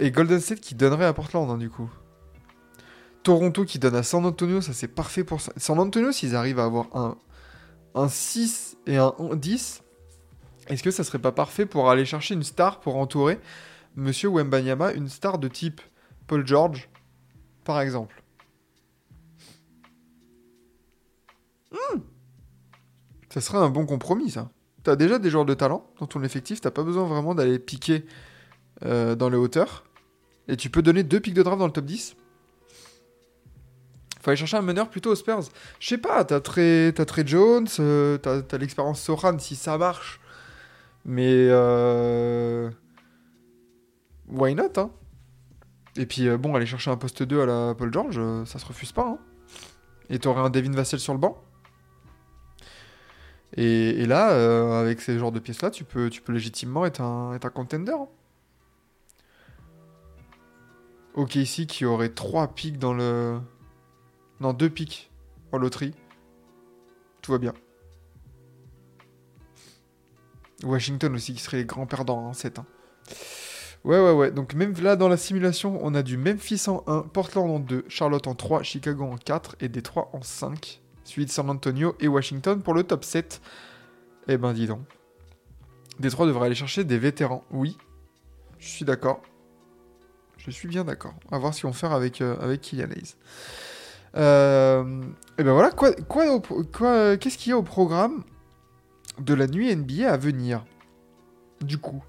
Et 0.00 0.10
Golden 0.10 0.40
State 0.40 0.60
qui 0.60 0.74
donnerait 0.74 1.04
à 1.04 1.12
Portland, 1.12 1.48
hein, 1.50 1.58
du 1.58 1.70
coup. 1.70 1.88
Toronto 3.22 3.64
qui 3.64 3.78
donne 3.78 3.96
à 3.96 4.02
San 4.02 4.24
Antonio, 4.24 4.60
ça 4.60 4.72
c'est 4.72 4.88
parfait 4.88 5.24
pour 5.24 5.40
ça. 5.40 5.52
San 5.56 5.78
Antonio, 5.78 6.10
s'ils 6.10 6.34
arrivent 6.34 6.58
à 6.58 6.64
avoir 6.64 6.86
un, 6.96 7.16
un 7.94 8.08
6 8.08 8.78
et 8.86 8.96
un 8.96 9.14
10, 9.34 9.82
est-ce 10.68 10.82
que 10.82 10.90
ça 10.90 11.04
serait 11.04 11.18
pas 11.18 11.32
parfait 11.32 11.66
pour 11.66 11.90
aller 11.90 12.04
chercher 12.04 12.34
une 12.34 12.42
star 12.42 12.80
pour 12.80 12.96
entourer 12.96 13.38
Monsieur 13.96 14.30
Wembanyama, 14.30 14.92
une 14.92 15.08
star 15.08 15.38
de 15.38 15.48
type 15.48 15.80
Paul 16.26 16.46
George, 16.46 16.88
par 17.64 17.80
exemple? 17.80 18.22
Hmm. 21.72 22.00
Ça 23.28 23.40
serait 23.40 23.58
un 23.58 23.68
bon 23.68 23.84
compromis, 23.84 24.30
ça. 24.30 24.50
T'as 24.82 24.96
déjà 24.96 25.18
des 25.18 25.28
joueurs 25.28 25.44
de 25.44 25.54
talent 25.54 25.86
dans 25.98 26.06
ton 26.06 26.22
effectif, 26.22 26.60
t'as 26.60 26.70
pas 26.70 26.82
besoin 26.82 27.04
vraiment 27.04 27.34
d'aller 27.34 27.58
piquer 27.58 28.06
euh, 28.84 29.14
dans 29.14 29.28
les 29.28 29.36
hauteurs. 29.36 29.84
Et 30.48 30.56
tu 30.56 30.70
peux 30.70 30.82
donner 30.82 31.02
deux 31.02 31.20
pics 31.20 31.34
de 31.34 31.42
draft 31.42 31.58
dans 31.58 31.66
le 31.66 31.72
top 31.72 31.84
10. 31.84 32.16
Faut 34.20 34.30
aller 34.30 34.36
chercher 34.36 34.58
un 34.58 34.62
meneur 34.62 34.90
plutôt 34.90 35.10
aux 35.10 35.14
Spurs. 35.14 35.40
Je 35.78 35.88
sais 35.88 35.98
pas, 35.98 36.24
t'as 36.24 36.40
Trey, 36.40 36.92
Trey 36.92 37.22
Jones, 37.26 37.68
euh, 37.78 38.18
t'as, 38.18 38.58
l'expérience 38.58 39.00
Soran 39.00 39.38
si 39.38 39.56
ça 39.56 39.78
marche. 39.78 40.20
Mais 41.06 41.46
euh... 41.48 42.70
why 44.28 44.54
not 44.54 44.72
hein? 44.76 44.90
Et 45.96 46.04
puis 46.04 46.28
bon, 46.36 46.54
aller 46.54 46.66
chercher 46.66 46.90
un 46.90 46.96
poste 46.96 47.22
2 47.22 47.40
à 47.40 47.46
la 47.46 47.74
Paul 47.74 47.92
George, 47.92 48.20
ça 48.44 48.58
se 48.58 48.66
refuse 48.66 48.92
pas. 48.92 49.06
Hein 49.06 49.18
et 50.10 50.18
t'aurais 50.18 50.42
un 50.42 50.50
Devin 50.50 50.72
Vassell 50.72 51.00
sur 51.00 51.14
le 51.14 51.20
banc. 51.20 51.42
Et, 53.56 54.06
là, 54.06 54.80
avec 54.80 55.00
ces 55.00 55.18
genres 55.18 55.32
de 55.32 55.38
pièces-là, 55.40 55.70
tu 55.70 55.84
peux, 55.84 56.10
tu 56.10 56.20
peux 56.20 56.32
légitimement 56.32 56.84
être 56.84 57.00
un, 57.00 57.34
être 57.34 57.46
un 57.46 57.50
contender. 57.50 57.92
hein. 57.92 58.08
Ok, 61.14 61.34
ici 61.36 61.66
qui 61.66 61.84
aurait 61.84 62.10
3 62.10 62.48
pics 62.48 62.78
dans 62.78 62.94
le. 62.94 63.40
Non, 64.40 64.52
2 64.52 64.70
pics 64.70 65.10
en 65.52 65.58
loterie. 65.58 65.94
Tout 67.20 67.32
va 67.32 67.38
bien. 67.38 67.52
Washington 70.62 71.14
aussi 71.14 71.34
qui 71.34 71.40
serait 71.40 71.58
les 71.58 71.64
grands 71.64 71.86
perdants 71.86 72.26
en 72.26 72.32
7. 72.32 72.60
Ouais, 73.82 73.98
ouais, 73.98 74.12
ouais. 74.12 74.30
Donc 74.30 74.54
même 74.54 74.74
là 74.80 74.94
dans 74.96 75.08
la 75.08 75.16
simulation, 75.16 75.78
on 75.82 75.94
a 75.94 76.02
du 76.02 76.16
Memphis 76.16 76.62
en 76.68 76.84
1, 76.86 77.02
Portland 77.02 77.50
en 77.50 77.58
2, 77.58 77.86
Charlotte 77.88 78.26
en 78.26 78.34
3, 78.34 78.62
Chicago 78.62 79.04
en 79.04 79.16
4 79.16 79.56
et 79.60 79.68
Détroit 79.68 80.10
en 80.12 80.22
5. 80.22 80.80
Suivi 81.04 81.26
de 81.26 81.30
San 81.30 81.48
Antonio 81.50 81.96
et 81.98 82.08
Washington 82.08 82.62
pour 82.62 82.74
le 82.74 82.84
top 82.84 83.04
7. 83.04 83.40
Eh 84.28 84.36
ben 84.36 84.52
dis 84.52 84.66
donc. 84.66 84.82
Détroit 85.98 86.26
devrait 86.26 86.46
aller 86.46 86.54
chercher 86.54 86.84
des 86.84 86.98
vétérans. 86.98 87.44
Oui, 87.50 87.76
je 88.58 88.68
suis 88.68 88.84
d'accord. 88.84 89.22
Je 90.44 90.50
suis 90.50 90.68
bien 90.68 90.84
d'accord. 90.84 91.14
On 91.26 91.36
va 91.36 91.38
voir 91.38 91.54
qu'ils 91.54 91.64
vont 91.64 91.72
faire 91.72 91.92
avec, 91.92 92.20
euh, 92.20 92.36
avec 92.40 92.62
Kylian 92.62 92.90
Hayes. 92.90 93.14
Euh, 94.16 95.02
et 95.38 95.44
ben 95.44 95.52
voilà, 95.52 95.70
quoi, 95.70 95.92
quoi, 95.92 96.40
quoi, 96.72 97.16
qu'est-ce 97.16 97.38
qu'il 97.38 97.50
y 97.50 97.52
a 97.52 97.58
au 97.58 97.62
programme 97.62 98.24
de 99.18 99.34
la 99.34 99.46
nuit 99.46 99.74
NBA 99.74 100.10
à 100.10 100.16
venir 100.16 100.64
Du 101.60 101.78
coup? 101.78 102.02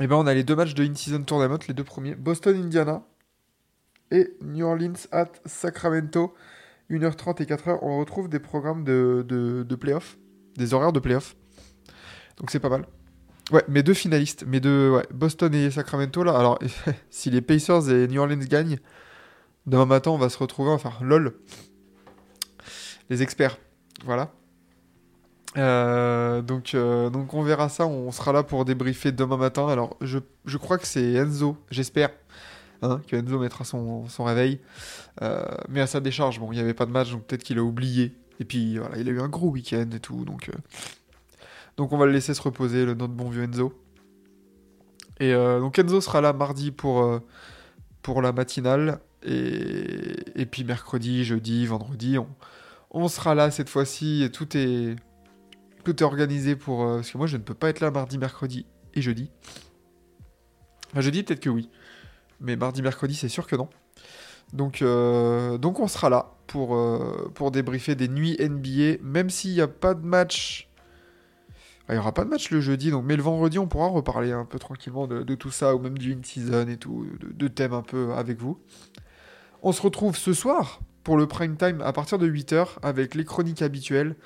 Et 0.00 0.06
ben 0.06 0.16
on 0.16 0.26
a 0.26 0.34
les 0.34 0.44
deux 0.44 0.54
matchs 0.54 0.74
de 0.74 0.84
In-Season 0.84 1.22
Tournament, 1.24 1.58
les 1.66 1.74
deux 1.74 1.84
premiers. 1.84 2.14
Boston, 2.14 2.56
Indiana 2.56 3.02
et 4.10 4.36
New 4.42 4.64
Orleans 4.64 5.06
at 5.12 5.32
Sacramento. 5.44 6.34
1h30 6.90 7.42
et 7.42 7.46
4h, 7.46 7.80
on 7.82 7.98
retrouve 7.98 8.30
des 8.30 8.38
programmes 8.38 8.82
de, 8.82 9.22
de, 9.28 9.62
de 9.62 10.00
des 10.56 10.72
horaires 10.74 10.92
de 10.92 11.00
playoff. 11.00 11.36
Donc 12.38 12.50
c'est 12.50 12.60
pas 12.60 12.70
mal. 12.70 12.86
Ouais, 13.50 13.64
mes 13.68 13.82
deux 13.82 13.94
finalistes, 13.94 14.44
mes 14.46 14.60
deux, 14.60 14.90
ouais, 14.90 15.06
Boston 15.12 15.54
et 15.54 15.70
Sacramento 15.70 16.22
là. 16.22 16.38
Alors, 16.38 16.58
si 17.10 17.30
les 17.30 17.40
Pacers 17.40 17.88
et 17.88 18.06
New 18.06 18.20
Orleans 18.20 18.36
gagnent, 18.36 18.78
demain 19.66 19.86
matin 19.86 20.10
on 20.10 20.18
va 20.18 20.28
se 20.28 20.38
retrouver, 20.38 20.70
enfin, 20.70 20.92
lol. 21.00 21.34
Les 23.08 23.22
experts, 23.22 23.56
voilà. 24.04 24.32
Euh, 25.56 26.42
donc, 26.42 26.74
euh, 26.74 27.08
donc 27.08 27.32
on 27.32 27.42
verra 27.42 27.70
ça, 27.70 27.86
on 27.86 28.12
sera 28.12 28.32
là 28.32 28.42
pour 28.42 28.66
débriefer 28.66 29.12
demain 29.12 29.38
matin. 29.38 29.66
Alors 29.68 29.96
je, 30.02 30.18
je 30.44 30.58
crois 30.58 30.76
que 30.76 30.86
c'est 30.86 31.14
Enzo, 31.14 31.56
j'espère, 31.70 32.10
hein, 32.82 33.00
que 33.08 33.16
Enzo 33.16 33.38
mettra 33.38 33.64
son, 33.64 34.06
son 34.08 34.24
réveil. 34.24 34.60
Euh, 35.22 35.42
mais 35.70 35.80
à 35.80 35.86
sa 35.86 36.00
décharge, 36.00 36.38
bon, 36.38 36.52
il 36.52 36.56
n'y 36.56 36.60
avait 36.60 36.74
pas 36.74 36.86
de 36.86 36.92
match, 36.92 37.10
donc 37.10 37.24
peut-être 37.24 37.42
qu'il 37.44 37.58
a 37.58 37.62
oublié. 37.62 38.12
Et 38.40 38.44
puis 38.44 38.78
voilà, 38.78 38.98
il 38.98 39.08
a 39.08 39.12
eu 39.12 39.20
un 39.20 39.28
gros 39.28 39.48
week-end 39.48 39.88
et 39.94 40.00
tout, 40.00 40.24
donc, 40.24 40.50
euh, 40.50 40.52
donc 41.78 41.92
on 41.92 41.96
va 41.96 42.06
le 42.06 42.12
laisser 42.12 42.34
se 42.34 42.42
reposer, 42.42 42.84
le, 42.84 42.94
notre 42.94 43.14
bon 43.14 43.30
vieux 43.30 43.44
Enzo. 43.44 43.72
Et 45.20 45.32
euh, 45.32 45.60
donc 45.60 45.78
Enzo 45.78 46.00
sera 46.00 46.20
là 46.20 46.32
mardi 46.32 46.72
pour, 46.72 47.02
euh, 47.02 47.20
pour 48.02 48.20
la 48.20 48.32
matinale. 48.32 48.98
Et, 49.22 50.16
et 50.34 50.46
puis 50.46 50.64
mercredi, 50.64 51.24
jeudi, 51.24 51.66
vendredi, 51.66 52.16
on, 52.90 53.08
sera 53.08 53.34
là 53.34 53.50
cette 53.50 53.68
fois-ci 53.68 54.22
et 54.24 54.30
tout 54.30 54.56
est, 54.56 54.96
tout 55.84 56.02
est 56.02 56.02
organisé 56.02 56.56
pour. 56.56 56.82
euh, 56.82 56.96
parce 56.96 57.12
que 57.12 57.18
moi, 57.18 57.28
je 57.28 57.36
ne 57.36 57.42
peux 57.42 57.54
pas 57.54 57.68
être 57.68 57.80
là 57.80 57.92
mardi, 57.92 58.18
mercredi 58.18 58.66
et 58.94 59.00
jeudi. 59.00 59.30
Jeudi, 60.96 61.22
peut-être 61.22 61.40
que 61.40 61.50
oui. 61.50 61.70
Mais 62.40 62.56
mardi, 62.56 62.82
mercredi, 62.82 63.14
c'est 63.14 63.28
sûr 63.28 63.46
que 63.46 63.54
non. 63.54 63.68
Donc, 64.52 64.82
on 64.82 65.88
sera 65.88 66.10
là 66.10 66.32
pour, 66.46 66.78
pour 67.34 67.50
débriefer 67.50 67.94
des 67.94 68.08
nuits 68.08 68.36
NBA, 68.40 69.02
même 69.02 69.30
s'il 69.30 69.52
n'y 69.52 69.60
a 69.60 69.68
pas 69.68 69.94
de 69.94 70.04
match. 70.04 70.67
Ah, 71.88 71.94
Il 71.94 71.96
n'y 71.96 72.00
aura 72.00 72.12
pas 72.12 72.24
de 72.24 72.30
match 72.30 72.50
le 72.50 72.60
jeudi, 72.60 72.90
donc, 72.90 73.04
mais 73.06 73.16
le 73.16 73.22
vendredi, 73.22 73.58
on 73.58 73.66
pourra 73.66 73.88
reparler 73.88 74.32
un 74.32 74.44
peu 74.44 74.58
tranquillement 74.58 75.06
de, 75.06 75.34
tout 75.34 75.50
ça, 75.50 75.74
ou 75.74 75.78
même 75.78 75.96
du 75.96 76.12
in-season 76.12 76.68
et 76.68 76.76
tout, 76.76 77.06
de, 77.20 77.48
thèmes 77.48 77.72
un 77.72 77.82
peu 77.82 78.12
avec 78.12 78.38
vous. 78.38 78.58
On 79.62 79.72
se 79.72 79.82
retrouve 79.82 80.16
ce 80.16 80.32
soir 80.34 80.80
pour 81.02 81.16
le 81.16 81.26
prime 81.26 81.56
time 81.56 81.80
à 81.80 81.92
partir 81.92 82.18
de 82.18 82.28
8h 82.28 82.66
avec 82.82 83.14
les 83.14 83.24
chroniques 83.24 83.62
habituelles 83.62 84.16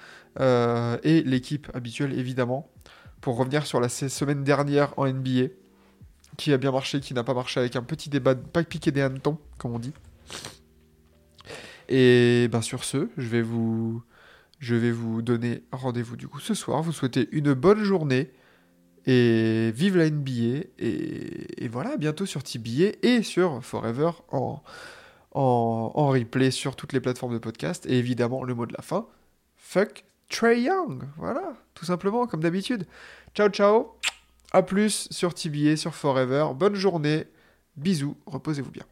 euh, 0.41 0.99
et 1.05 1.23
l'équipe 1.23 1.69
habituelle 1.75 2.19
évidemment 2.19 2.69
pour 3.21 3.37
revenir 3.37 3.65
sur 3.67 3.81
la 3.81 3.89
se- 3.89 4.09
semaine 4.09 4.43
dernière 4.43 4.93
en 4.99 5.07
NBA 5.07 5.49
qui 6.37 6.53
a 6.53 6.59
bien 6.59 6.73
marché, 6.73 7.01
qui 7.01 7.15
n'a 7.15 7.23
pas 7.25 7.35
marché 7.35 7.61
avec 7.61 7.77
un 7.77 7.83
petit 7.83 8.11
débat, 8.11 8.35
de 8.35 8.41
pas 8.41 8.65
piqué 8.65 8.91
des 8.91 9.01
hannetons 9.03 9.39
comme 9.59 9.75
on 9.75 9.79
dit. 9.79 9.93
Et 11.89 12.49
ben 12.51 12.63
sur 12.63 12.85
ce, 12.85 13.09
je 13.17 13.29
vais 13.29 13.43
vous, 13.43 14.03
Je 14.63 14.77
vais 14.77 14.93
vous 14.93 15.23
donner 15.23 15.65
rendez-vous 15.73 16.17
du 16.17 16.29
coup 16.29 16.39
ce 16.39 16.55
soir. 16.55 16.83
Vous 16.83 16.93
souhaitez 16.93 17.29
une 17.33 17.53
bonne 17.53 17.83
journée. 17.83 18.31
Et 19.07 19.73
vive 19.75 19.97
la 19.97 20.09
NBA. 20.09 20.67
Et, 20.79 21.69
voilà, 21.69 21.97
bientôt 21.97 22.27
sur 22.27 22.45
TBA 22.45 22.93
et 23.03 23.25
sur 23.25 23.65
Forever 23.65 24.13
en, 24.31 24.63
en, 25.33 26.07
replay 26.07 26.53
sur 26.53 26.77
toutes 26.77 26.93
les 26.93 27.01
plateformes 27.01 27.33
de 27.33 27.39
podcast. 27.39 27.87
Et 27.87 27.99
évidemment, 27.99 28.45
le 28.45 28.55
mot 28.55 28.65
de 28.65 28.73
la 28.73 28.83
fin. 28.83 29.07
Fuck 29.57 30.05
Trey 30.29 30.63
Young. 30.63 31.03
Voilà, 31.17 31.55
tout 31.75 31.85
simplement, 31.85 32.29
comme 32.29 32.41
d'habitude. 32.41 32.87
Ciao, 33.35 33.49
ciao. 33.49 33.97
À 34.53 34.63
plus 34.63 35.09
sur 35.11 35.35
TBA, 35.35 35.77
sur 35.77 35.97
Forever. 35.97 36.51
Bonne 36.55 36.77
journée. 36.77 37.25
Bisous. 37.77 38.17
Reposez-vous 38.27 38.71
bien. 38.71 38.85